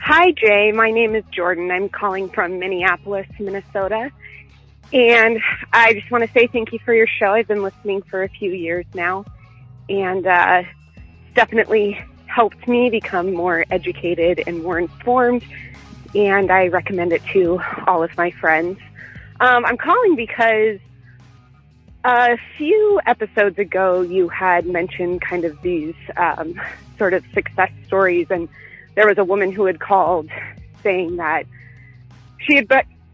[0.00, 0.72] Hi, Jay.
[0.72, 1.70] My name is Jordan.
[1.70, 4.10] I'm calling from Minneapolis, Minnesota.
[4.92, 5.40] And
[5.72, 7.32] I just want to say thank you for your show.
[7.32, 9.24] I've been listening for a few years now
[9.88, 10.62] and uh,
[11.34, 15.44] definitely helped me become more educated and more informed.
[16.14, 18.78] And I recommend it to all of my friends.
[19.40, 20.78] Um, I'm calling because
[22.04, 26.58] a few episodes ago you had mentioned kind of these um,
[26.96, 28.48] sort of success stories, and
[28.94, 30.30] there was a woman who had called
[30.82, 31.44] saying that
[32.38, 32.68] she had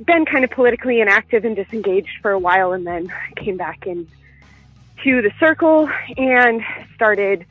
[0.04, 4.06] been kind of politically inactive and disengaged for a while, and then came back and
[5.02, 6.62] to the circle and
[6.94, 7.44] started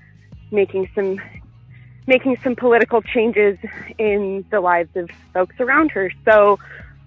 [0.52, 1.22] making some
[2.06, 3.58] making some political changes
[3.98, 6.12] in the lives of folks around her.
[6.26, 6.60] So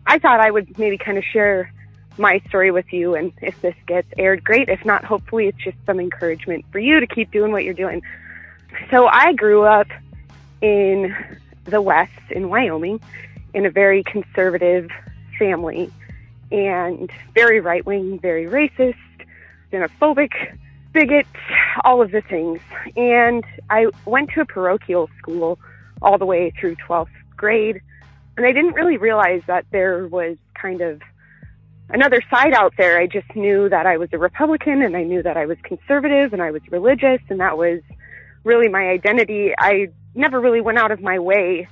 [0.07, 1.71] I thought I would maybe kind of share
[2.17, 3.15] my story with you.
[3.15, 4.71] And if this gets aired, great.
[4.71, 8.01] If not, hopefully it's just some encouragement for you to keep doing what you're doing.
[8.91, 9.89] So I grew up
[10.63, 11.15] in
[11.65, 13.01] the West, in Wyoming,
[13.53, 14.89] in a very conservative
[15.39, 15.91] family
[16.51, 18.95] and very right wing, very racist,
[19.73, 20.33] xenophobic,
[20.93, 21.27] bigot,
[21.85, 22.61] all of the things.
[22.97, 25.59] And I went to a parochial school
[26.03, 27.81] all the way through 12th grade.
[28.37, 31.01] And I didn't really realize that there was kind of
[31.89, 32.99] another side out there.
[32.99, 36.33] I just knew that I was a Republican and I knew that I was conservative
[36.33, 37.81] and I was religious and that was
[38.45, 39.53] really my identity.
[39.59, 41.69] I never really went out of my way,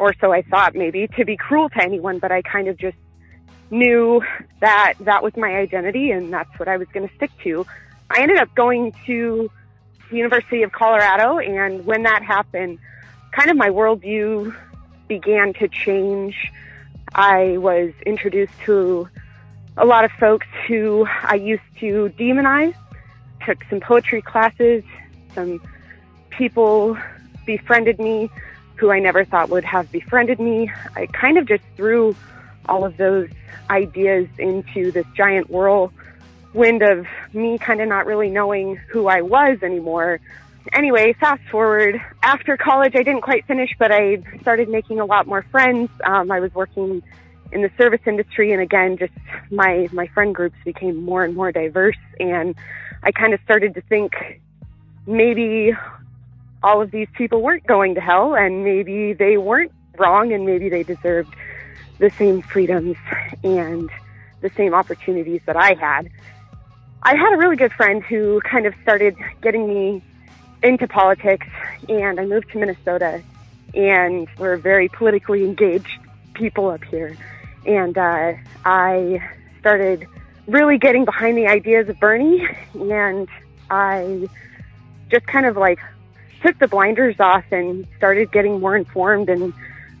[0.00, 2.96] or so I thought maybe, to be cruel to anyone, but I kind of just
[3.70, 4.22] knew
[4.60, 7.66] that that was my identity and that's what I was going to stick to.
[8.10, 9.50] I ended up going to
[10.10, 12.78] the University of Colorado, and when that happened,
[13.30, 14.56] kind of my worldview
[15.06, 16.50] began to change.
[17.14, 19.08] I was introduced to
[19.76, 22.74] a lot of folks who I used to demonize,
[23.46, 24.82] took some poetry classes,
[25.34, 25.60] some
[26.30, 26.96] people
[27.46, 28.30] befriended me
[28.80, 30.72] who I never thought would have befriended me.
[30.96, 32.16] I kind of just threw
[32.66, 33.28] all of those
[33.68, 39.58] ideas into this giant whirlwind of me kind of not really knowing who I was
[39.62, 40.18] anymore.
[40.72, 45.26] Anyway, fast forward after college, I didn't quite finish, but I started making a lot
[45.26, 45.90] more friends.
[46.04, 47.02] Um, I was working
[47.52, 49.12] in the service industry, and again, just
[49.50, 52.54] my my friend groups became more and more diverse, and
[53.02, 54.40] I kind of started to think
[55.06, 55.74] maybe
[56.62, 60.68] all of these people weren't going to hell, and maybe they weren't wrong, and maybe
[60.68, 61.34] they deserved
[61.98, 62.96] the same freedoms
[63.44, 63.90] and
[64.40, 66.10] the same opportunities that I had.
[67.02, 70.02] I had a really good friend who kind of started getting me
[70.62, 71.46] into politics,
[71.88, 73.22] and I moved to Minnesota,
[73.74, 75.98] and we're very politically engaged
[76.34, 77.16] people up here.
[77.66, 78.32] And uh,
[78.64, 79.22] I
[79.60, 80.06] started
[80.46, 83.28] really getting behind the ideas of Bernie, and
[83.70, 84.28] I
[85.10, 85.78] just kind of like
[86.42, 89.52] took the blinders off and started getting more informed and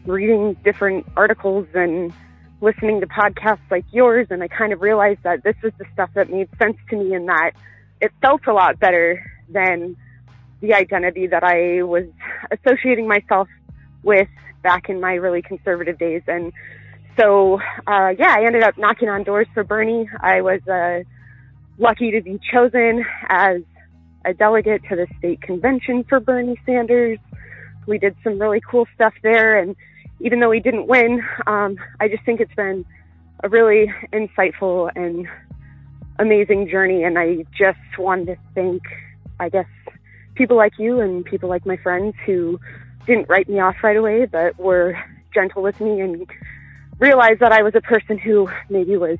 [0.06, 2.12] reading different articles and
[2.60, 4.26] listening to podcasts like yours.
[4.30, 7.14] And I kind of realized that this was the stuff that made sense to me
[7.14, 7.52] and that
[8.00, 9.96] it felt a lot better than
[10.60, 12.04] the identity that I was
[12.50, 13.48] associating myself
[14.02, 14.28] with
[14.62, 16.22] back in my really conservative days.
[16.26, 16.52] And
[17.18, 20.08] so, uh, yeah, I ended up knocking on doors for Bernie.
[20.20, 21.02] I was uh,
[21.78, 23.62] lucky to be chosen as
[24.24, 27.18] a delegate to the state convention for Bernie Sanders.
[27.86, 29.58] We did some really cool stuff there.
[29.58, 29.74] And
[30.20, 32.84] even though we didn't win, um, I just think it's been
[33.42, 35.26] a really insightful and
[36.18, 37.02] amazing journey.
[37.02, 38.82] And I just wanted to thank,
[39.38, 39.66] I guess,
[40.34, 42.60] people like you and people like my friends who
[43.06, 44.98] didn't write me off right away, but were
[45.32, 46.26] gentle with me and
[46.98, 49.18] realized that I was a person who maybe was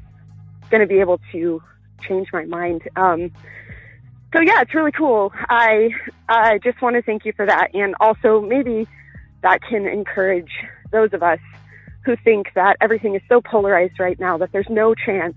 [0.70, 1.62] going to be able to
[2.02, 2.82] change my mind.
[2.96, 3.30] Um,
[4.32, 5.32] so yeah, it's really cool.
[5.48, 5.90] I
[6.28, 8.86] I just want to thank you for that, and also maybe
[9.42, 10.50] that can encourage
[10.92, 11.40] those of us
[12.04, 15.34] who think that everything is so polarized right now that there's no chance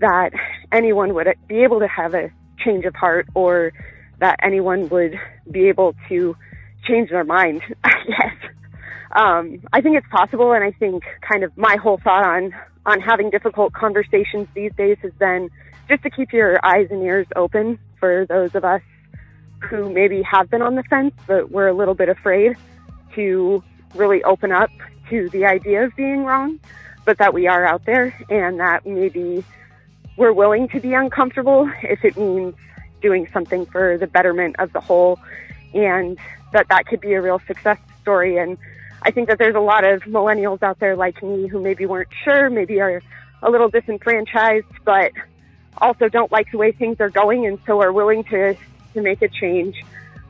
[0.00, 0.30] that
[0.70, 3.72] anyone would be able to have a change of heart or
[4.20, 5.18] that anyone would
[5.50, 6.36] be able to
[6.86, 7.62] change their mind.
[8.08, 8.34] yes,
[9.12, 13.00] um, I think it's possible, and I think kind of my whole thought on on
[13.00, 15.48] having difficult conversations these days has been
[15.88, 18.82] just to keep your eyes and ears open for those of us
[19.60, 22.54] who maybe have been on the fence, but we're a little bit afraid
[23.14, 24.68] to really open up
[25.08, 26.60] to the idea of being wrong,
[27.06, 29.42] but that we are out there and that maybe
[30.18, 32.54] we're willing to be uncomfortable if it means
[33.00, 35.18] doing something for the betterment of the whole
[35.72, 36.18] and
[36.52, 38.36] that that could be a real success story.
[38.36, 38.58] And
[39.00, 42.10] I think that there's a lot of millennials out there like me who maybe weren't
[42.22, 43.00] sure, maybe are
[43.42, 45.12] a little disenfranchised, but
[45.78, 48.54] also don't like the way things are going and so are willing to,
[48.94, 49.74] to make a change.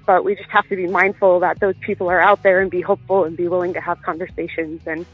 [0.07, 2.83] But we just have to be mindful that those people are out there and be
[2.83, 4.81] hopeful and be willing to have conversations.
[4.87, 5.07] And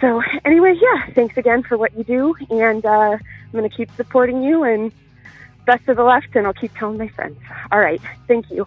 [0.00, 2.34] so, anyway, yeah, thanks again for what you do.
[2.48, 3.20] And uh, I'm
[3.52, 4.92] going to keep supporting you and
[5.66, 7.38] best of the left, and I'll keep telling my friends.
[7.72, 8.00] All right.
[8.28, 8.66] Thank you.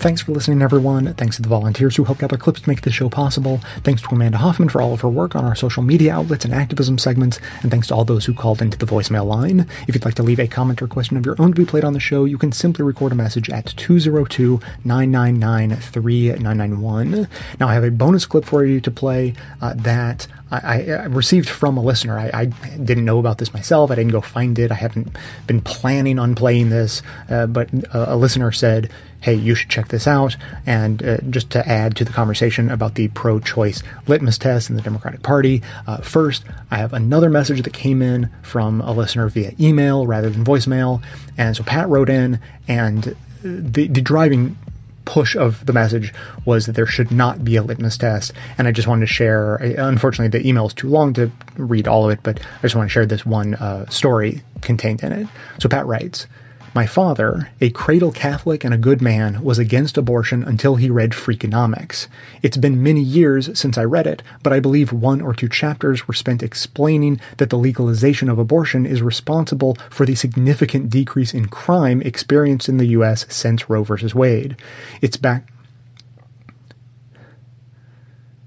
[0.00, 1.12] Thanks for listening, everyone.
[1.12, 3.58] Thanks to the volunteers who helped gather clips to make this show possible.
[3.84, 6.54] Thanks to Amanda Hoffman for all of her work on our social media outlets and
[6.54, 7.38] activism segments.
[7.60, 9.66] And thanks to all those who called into the voicemail line.
[9.86, 11.84] If you'd like to leave a comment or question of your own to be played
[11.84, 17.28] on the show, you can simply record a message at 202 999 3991.
[17.60, 21.48] Now, I have a bonus clip for you to play uh, that I, I, received
[21.48, 22.18] from a listener.
[22.18, 23.90] I, I, didn't know about this myself.
[23.90, 24.72] I didn't go find it.
[24.72, 25.14] I haven't
[25.46, 28.90] been planning on playing this, uh, but a, a listener said,
[29.20, 30.36] hey, you should check this out.
[30.66, 34.76] And uh, just to add to the conversation about the pro choice litmus test in
[34.76, 39.28] the Democratic Party, uh, first, I have another message that came in from a listener
[39.28, 41.02] via email rather than voicemail.
[41.36, 44.56] And so Pat wrote in, and the, the driving
[45.04, 46.14] push of the message
[46.44, 48.32] was that there should not be a litmus test.
[48.56, 52.04] And I just wanted to share, unfortunately, the email is too long to read all
[52.04, 55.28] of it, but I just want to share this one uh, story contained in it.
[55.58, 56.26] So Pat writes,
[56.72, 61.10] my father, a cradle Catholic and a good man, was against abortion until he read
[61.10, 62.06] Freakonomics.
[62.42, 66.06] It's been many years since I read it, but I believe one or two chapters
[66.06, 71.46] were spent explaining that the legalization of abortion is responsible for the significant decrease in
[71.48, 73.26] crime experienced in the U.S.
[73.28, 74.06] since Roe v.
[74.14, 74.56] Wade.
[75.00, 75.50] It's back.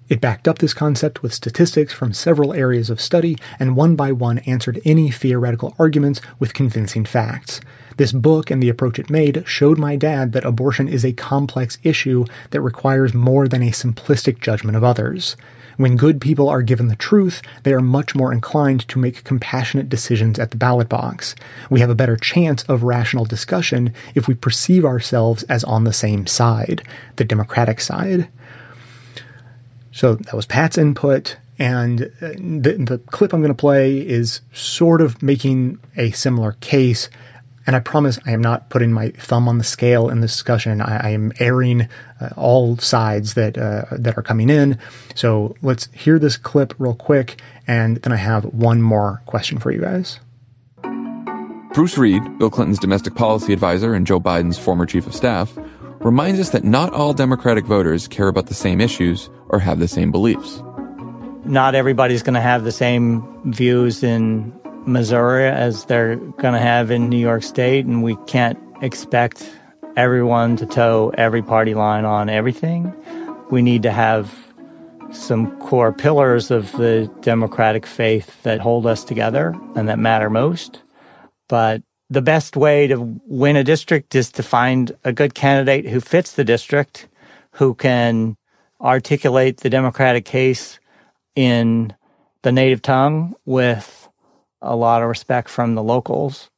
[0.07, 4.13] It backed up this concept with statistics from several areas of study and one by
[4.13, 7.59] one answered any theoretical arguments with convincing facts.
[7.97, 11.77] This book and the approach it made showed my dad that abortion is a complex
[11.83, 15.35] issue that requires more than a simplistic judgment of others.
[15.77, 19.89] When good people are given the truth, they are much more inclined to make compassionate
[19.89, 21.35] decisions at the ballot box.
[21.69, 25.93] We have a better chance of rational discussion if we perceive ourselves as on the
[25.93, 26.83] same side,
[27.15, 28.27] the Democratic side.
[29.91, 31.37] So that was Pat's input.
[31.59, 36.53] And uh, the, the clip I'm going to play is sort of making a similar
[36.53, 37.09] case
[37.65, 40.81] and I promise I am not putting my thumb on the scale in this discussion.
[40.81, 41.88] I, I am airing
[42.19, 44.77] uh, all sides that uh, that are coming in.
[45.15, 49.72] So let's hear this clip real quick, and then I have one more question for
[49.72, 50.19] you guys.
[51.73, 55.57] Bruce Reed, Bill Clinton's domestic policy advisor and Joe Biden's former chief of staff,
[56.02, 59.88] reminds us that not all Democratic voters care about the same issues or have the
[59.88, 60.61] same beliefs.
[61.45, 64.53] Not everybody's going to have the same views in
[64.85, 69.49] Missouri as they're going to have in New York State, and we can't expect
[69.95, 72.93] everyone to toe every party line on everything.
[73.49, 74.35] We need to have
[75.11, 80.81] some core pillars of the democratic faith that hold us together and that matter most.
[81.47, 85.99] But the best way to win a district is to find a good candidate who
[85.99, 87.07] fits the district,
[87.51, 88.38] who can
[88.81, 90.80] articulate the democratic case
[91.35, 91.93] in
[92.41, 94.02] the native tongue with
[94.64, 96.49] a lot of respect from the locals.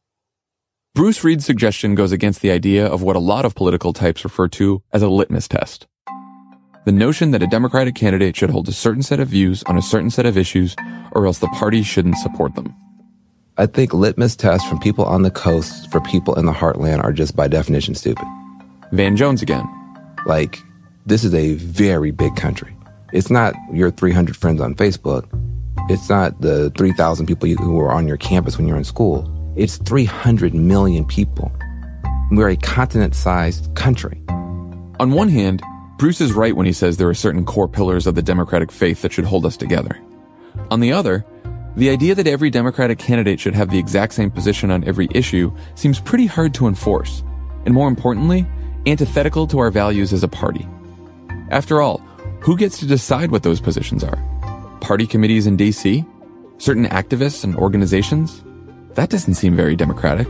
[0.93, 4.47] Bruce Reed's suggestion goes against the idea of what a lot of political types refer
[4.47, 5.87] to as a litmus test.
[6.85, 9.81] The notion that a Democratic candidate should hold a certain set of views on a
[9.81, 10.75] certain set of issues,
[11.11, 12.73] or else the party shouldn't support them.
[13.57, 17.11] I think litmus tests from people on the coast for people in the heartland are
[17.11, 18.25] just by definition stupid.
[18.91, 19.67] Van Jones again.
[20.25, 20.59] Like,
[21.05, 22.75] this is a very big country.
[23.13, 25.27] It's not your 300 friends on Facebook.
[25.87, 29.31] It's not the 3,000 people who are on your campus when you're in school.
[29.55, 31.51] It's 300 million people.
[32.31, 34.19] We're a continent sized country.
[34.27, 35.61] On one hand,
[35.97, 39.03] Bruce is right when he says there are certain core pillars of the Democratic faith
[39.03, 39.95] that should hold us together.
[40.71, 41.23] On the other,
[41.75, 45.55] the idea that every Democratic candidate should have the exact same position on every issue
[45.75, 47.23] seems pretty hard to enforce,
[47.65, 48.47] and more importantly,
[48.87, 50.67] antithetical to our values as a party.
[51.51, 51.99] After all,
[52.41, 54.17] who gets to decide what those positions are?
[54.85, 56.05] Party committees in DC?
[56.59, 58.43] Certain activists and organizations?
[58.93, 60.27] That doesn't seem very democratic.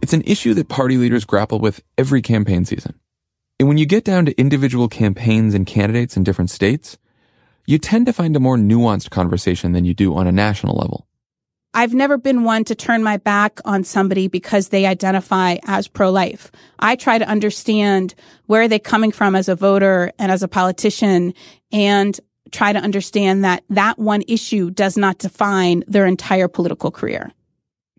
[0.00, 2.94] It's an issue that party leaders grapple with every campaign season.
[3.58, 6.96] And when you get down to individual campaigns and candidates in different states,
[7.66, 11.08] you tend to find a more nuanced conversation than you do on a national level.
[11.76, 16.12] I've never been one to turn my back on somebody because they identify as pro
[16.12, 16.52] life.
[16.78, 18.14] I try to understand
[18.46, 21.34] where are they coming from as a voter and as a politician.
[21.72, 22.20] And
[22.54, 27.32] try to understand that that one issue does not define their entire political career.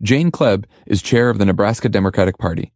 [0.02, 2.72] Jane Kleeb is chair of the Nebraska Democratic Party.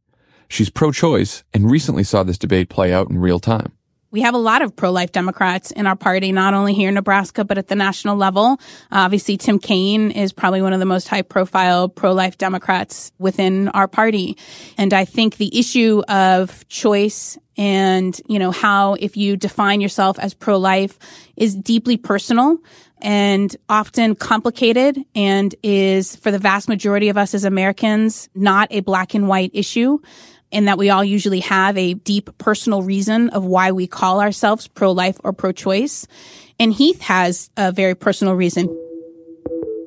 [0.48, 3.72] She's pro choice and recently saw this debate play out in real time.
[4.12, 7.44] We have a lot of pro-life Democrats in our party, not only here in Nebraska,
[7.44, 8.60] but at the national level.
[8.90, 14.36] obviously, Tim Kaine is probably one of the most high-profile pro-life Democrats within our party.
[14.76, 20.18] And I think the issue of choice and, you know, how if you define yourself
[20.18, 20.98] as pro-life
[21.36, 22.58] is deeply personal
[23.02, 28.80] and often complicated and is for the vast majority of us as Americans not a
[28.80, 29.98] black and white issue
[30.52, 34.68] and that we all usually have a deep personal reason of why we call ourselves
[34.68, 36.06] pro-life or pro-choice.
[36.58, 38.68] And Heath has a very personal reason.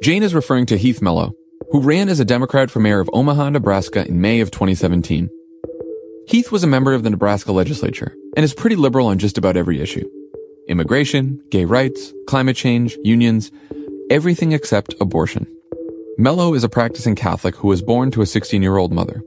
[0.01, 1.33] Jane is referring to Heath Mello,
[1.71, 5.29] who ran as a Democrat for mayor of Omaha, Nebraska in May of 2017.
[6.27, 9.57] Heath was a member of the Nebraska legislature and is pretty liberal on just about
[9.57, 10.09] every issue.
[10.67, 13.51] Immigration, gay rights, climate change, unions,
[14.09, 15.45] everything except abortion.
[16.17, 19.23] Mello is a practicing Catholic who was born to a 16 year old mother.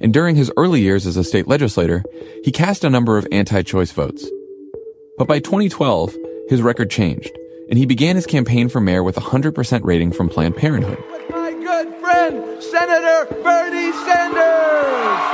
[0.00, 2.02] And during his early years as a state legislator,
[2.42, 4.26] he cast a number of anti-choice votes.
[5.18, 6.16] But by 2012,
[6.48, 7.30] his record changed,
[7.68, 10.98] and he began his campaign for mayor with a 100% rating from Planned Parenthood.
[11.10, 15.30] With My good friend, Senator Bernie Sanders!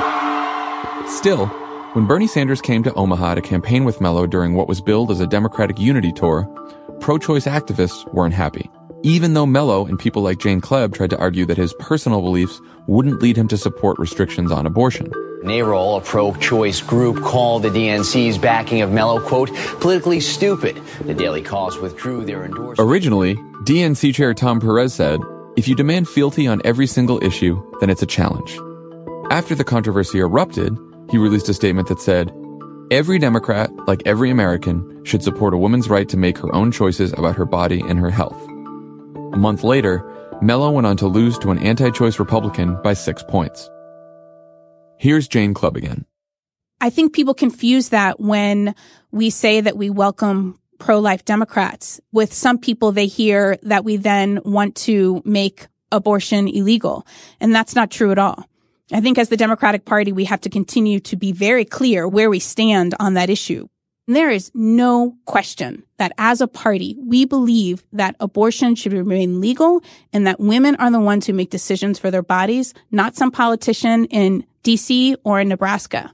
[1.17, 1.47] Still,
[1.93, 5.19] when Bernie Sanders came to Omaha to campaign with Mello during what was billed as
[5.19, 6.43] a Democratic unity tour,
[6.99, 8.69] pro-choice activists weren't happy.
[9.03, 12.59] Even though Mello and people like Jane Kleeb tried to argue that his personal beliefs
[12.87, 15.11] wouldn't lead him to support restrictions on abortion.
[15.43, 20.81] NARAL, a pro-choice group, called the DNC's backing of Mello, quote, politically stupid.
[21.01, 22.79] The Daily Kos withdrew their endorsement.
[22.79, 25.21] Originally, DNC Chair Tom Perez said,
[25.57, 28.59] if you demand fealty on every single issue, then it's a challenge.
[29.31, 30.77] After the controversy erupted,
[31.09, 32.31] he released a statement that said,
[32.91, 37.11] Every Democrat, like every American, should support a woman's right to make her own choices
[37.13, 38.46] about her body and her health.
[39.37, 40.03] A month later,
[40.41, 43.69] Mello went on to lose to an anti-choice Republican by six points.
[44.97, 46.05] Here's Jane Kleeb again.
[46.81, 48.73] I think people confuse that when
[49.11, 52.01] we say that we welcome pro-life Democrats.
[52.11, 57.05] With some people, they hear that we then want to make abortion illegal.
[57.39, 58.43] And that's not true at all.
[58.91, 62.31] I think as the Democratic Party, we have to continue to be very clear where
[62.31, 63.67] we stand on that issue.
[64.09, 69.83] There is no question that as a party, we believe that abortion should remain legal
[70.13, 74.05] and that women are the ones who make decisions for their bodies, not some politician
[74.05, 76.13] in DC or in Nebraska.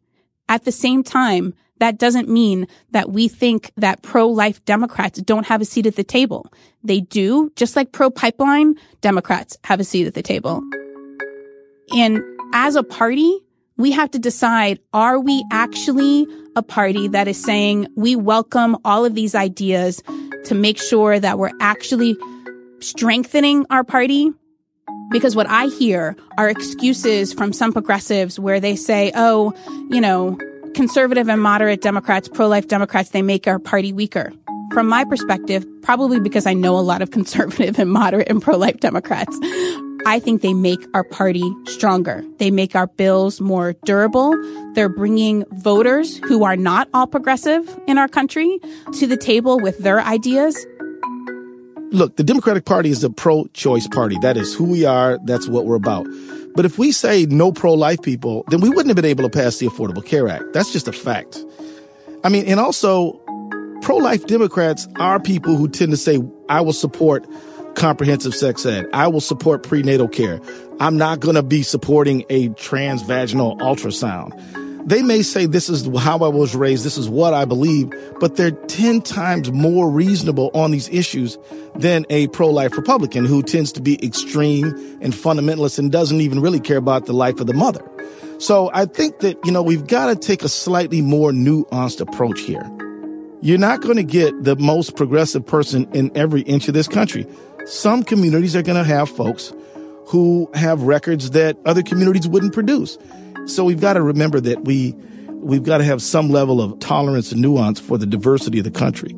[0.49, 5.61] At the same time, that doesn't mean that we think that pro-life Democrats don't have
[5.61, 6.52] a seat at the table.
[6.84, 10.64] They do, just like pro-pipeline Democrats have a seat at the table.
[11.95, 13.44] And as a party,
[13.78, 19.06] we have to decide, are we actually a party that is saying we welcome all
[19.06, 20.04] of these ideas
[20.45, 22.16] to make sure that we're actually
[22.80, 24.32] strengthening our party?
[25.12, 29.54] Because what I hear are excuses from some progressives where they say, oh,
[29.90, 30.38] you know,
[30.76, 34.32] conservative and moderate Democrats, pro-life Democrats, they make our party weaker.
[34.72, 38.80] From my perspective, probably because I know a lot of conservative and moderate and pro-life
[38.80, 39.38] Democrats,
[40.06, 42.24] I think they make our party stronger.
[42.38, 44.36] They make our bills more durable.
[44.74, 48.60] They're bringing voters who are not all progressive in our country
[49.00, 50.66] to the table with their ideas.
[51.92, 54.18] Look, the Democratic Party is a pro-choice party.
[54.22, 55.20] That is who we are.
[55.24, 56.06] That's what we're about.
[56.56, 59.58] But if we say no pro-life people, then we wouldn't have been able to pass
[59.58, 60.54] the Affordable Care Act.
[60.54, 61.44] That's just a fact.
[62.24, 63.14] I mean, and also
[63.82, 66.20] pro-life Democrats are people who tend to say,
[66.50, 67.26] I will support
[67.76, 68.88] comprehensive sex ed.
[68.94, 70.40] I will support prenatal care.
[70.80, 74.32] I'm not going to be supporting a transvaginal ultrasound.
[74.86, 78.36] They may say this is how I was raised, this is what I believe, but
[78.36, 81.38] they're 10 times more reasonable on these issues
[81.76, 84.66] than a pro-life Republican who tends to be extreme
[85.02, 87.90] and fundamentalist and doesn't even really care about the life of the mother.
[88.40, 92.41] So I think that, you know, we've got to take a slightly more nuanced approach
[92.41, 92.70] here.
[93.41, 97.26] You're not going to get the most progressive person in every inch of this country.
[97.65, 99.53] Some communities are going to have folks
[100.07, 102.98] who have records that other communities wouldn't produce.
[103.45, 104.94] So we've got to remember that we
[105.30, 108.72] we've got to have some level of tolerance and nuance for the diversity of the
[108.72, 109.15] country.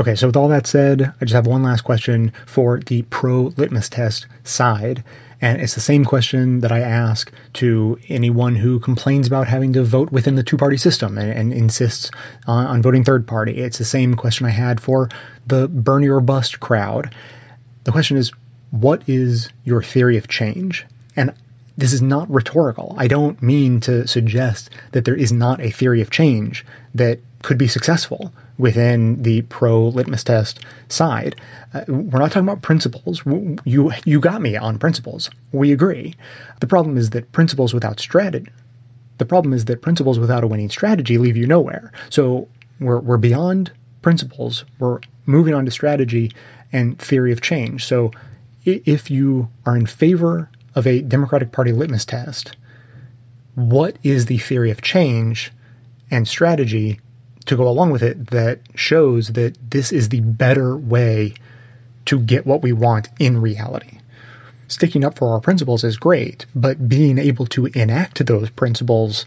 [0.00, 3.52] Okay, so with all that said, I just have one last question for the pro
[3.56, 5.04] litmus test side.
[5.40, 9.82] And it's the same question that I ask to anyone who complains about having to
[9.82, 12.10] vote within the two party system and, and insists
[12.46, 13.58] on, on, voting third party.
[13.58, 15.08] It's the same question I had for
[15.46, 17.14] the Bernie or bust crowd.
[17.84, 18.32] The question is,
[18.70, 20.86] what is your theory of change?
[21.16, 21.32] And
[21.76, 22.94] this is not rhetorical.
[22.98, 27.56] I don't mean to suggest that there is not a theory of change that could
[27.56, 31.34] be successful within the pro litmus test side.
[31.72, 33.22] Uh, we're not talking about principles.
[33.64, 35.30] You you got me on principles.
[35.52, 36.14] We agree.
[36.60, 38.50] The problem is that principles without strategy.
[39.18, 41.92] The problem is that principles without a winning strategy leave you nowhere.
[42.10, 43.72] So we're we're beyond
[44.02, 44.64] principles.
[44.78, 46.32] We're moving on to strategy
[46.72, 47.84] and theory of change.
[47.84, 48.10] So
[48.64, 52.56] if you are in favor of a Democratic Party litmus test,
[53.54, 55.52] what is the theory of change
[56.10, 57.00] and strategy
[57.50, 61.34] to go along with it that shows that this is the better way
[62.06, 63.98] to get what we want in reality.
[64.68, 69.26] Sticking up for our principles is great, but being able to enact those principles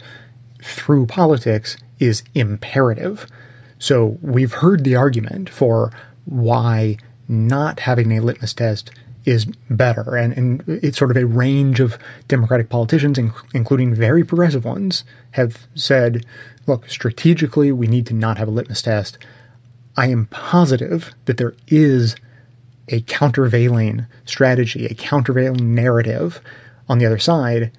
[0.61, 3.27] through politics is imperative.
[3.77, 5.91] So we've heard the argument for
[6.23, 6.97] why
[7.27, 8.89] not having a litmus test
[9.25, 10.15] is better.
[10.15, 11.97] And, and it's sort of a range of
[12.27, 13.17] Democratic politicians,
[13.53, 16.25] including very progressive ones, have said
[16.65, 19.17] look, strategically, we need to not have a litmus test.
[19.95, 22.15] I am positive that there is
[22.87, 26.41] a countervailing strategy, a countervailing narrative
[26.89, 27.71] on the other side.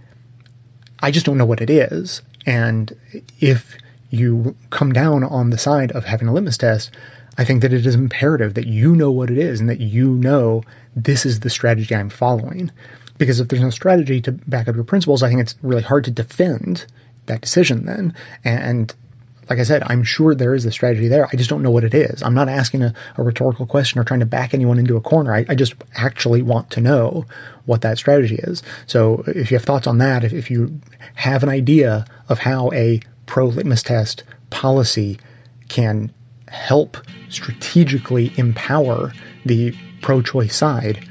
[1.00, 2.22] I just don't know what it is.
[2.46, 2.94] And
[3.40, 3.76] if
[4.10, 6.90] you come down on the side of having a litmus test,
[7.36, 10.10] I think that it is imperative that you know what it is and that you
[10.10, 10.62] know
[10.94, 12.70] this is the strategy I'm following.
[13.16, 16.04] Because if there's no strategy to back up your principles, I think it's really hard
[16.04, 16.86] to defend
[17.26, 18.14] that decision then.
[18.44, 18.94] And
[19.48, 21.28] like I said, I'm sure there is a strategy there.
[21.32, 22.22] I just don't know what it is.
[22.22, 25.34] I'm not asking a, a rhetorical question or trying to back anyone into a corner.
[25.34, 27.26] I, I, just actually want to know
[27.66, 28.62] what that strategy is.
[28.86, 30.80] So if you have thoughts on that, if, if you
[31.16, 35.18] have an idea of how a pro litmus test policy
[35.68, 36.12] can
[36.54, 36.96] help
[37.28, 39.12] strategically empower
[39.44, 41.06] the pro choice side,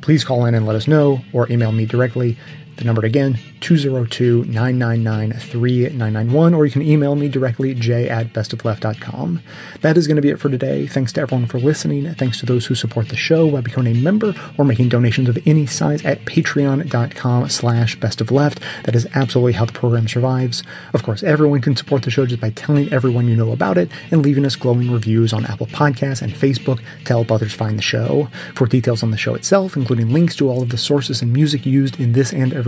[0.00, 2.36] please call in and let us know or email me directly.
[2.78, 9.42] The number again, 202 999 3991, or you can email me directly, j at bestofleft.com.
[9.80, 10.86] That is going to be it for today.
[10.86, 12.14] Thanks to everyone for listening.
[12.14, 15.38] Thanks to those who support the show by becoming a member or making donations of
[15.44, 18.62] any size at patreon.com slash bestofleft.
[18.84, 20.62] That is absolutely how the program survives.
[20.94, 23.90] Of course, everyone can support the show just by telling everyone you know about it
[24.12, 27.82] and leaving us glowing reviews on Apple Podcasts and Facebook to help others find the
[27.82, 28.28] show.
[28.54, 31.66] For details on the show itself, including links to all of the sources and music
[31.66, 32.67] used in this and every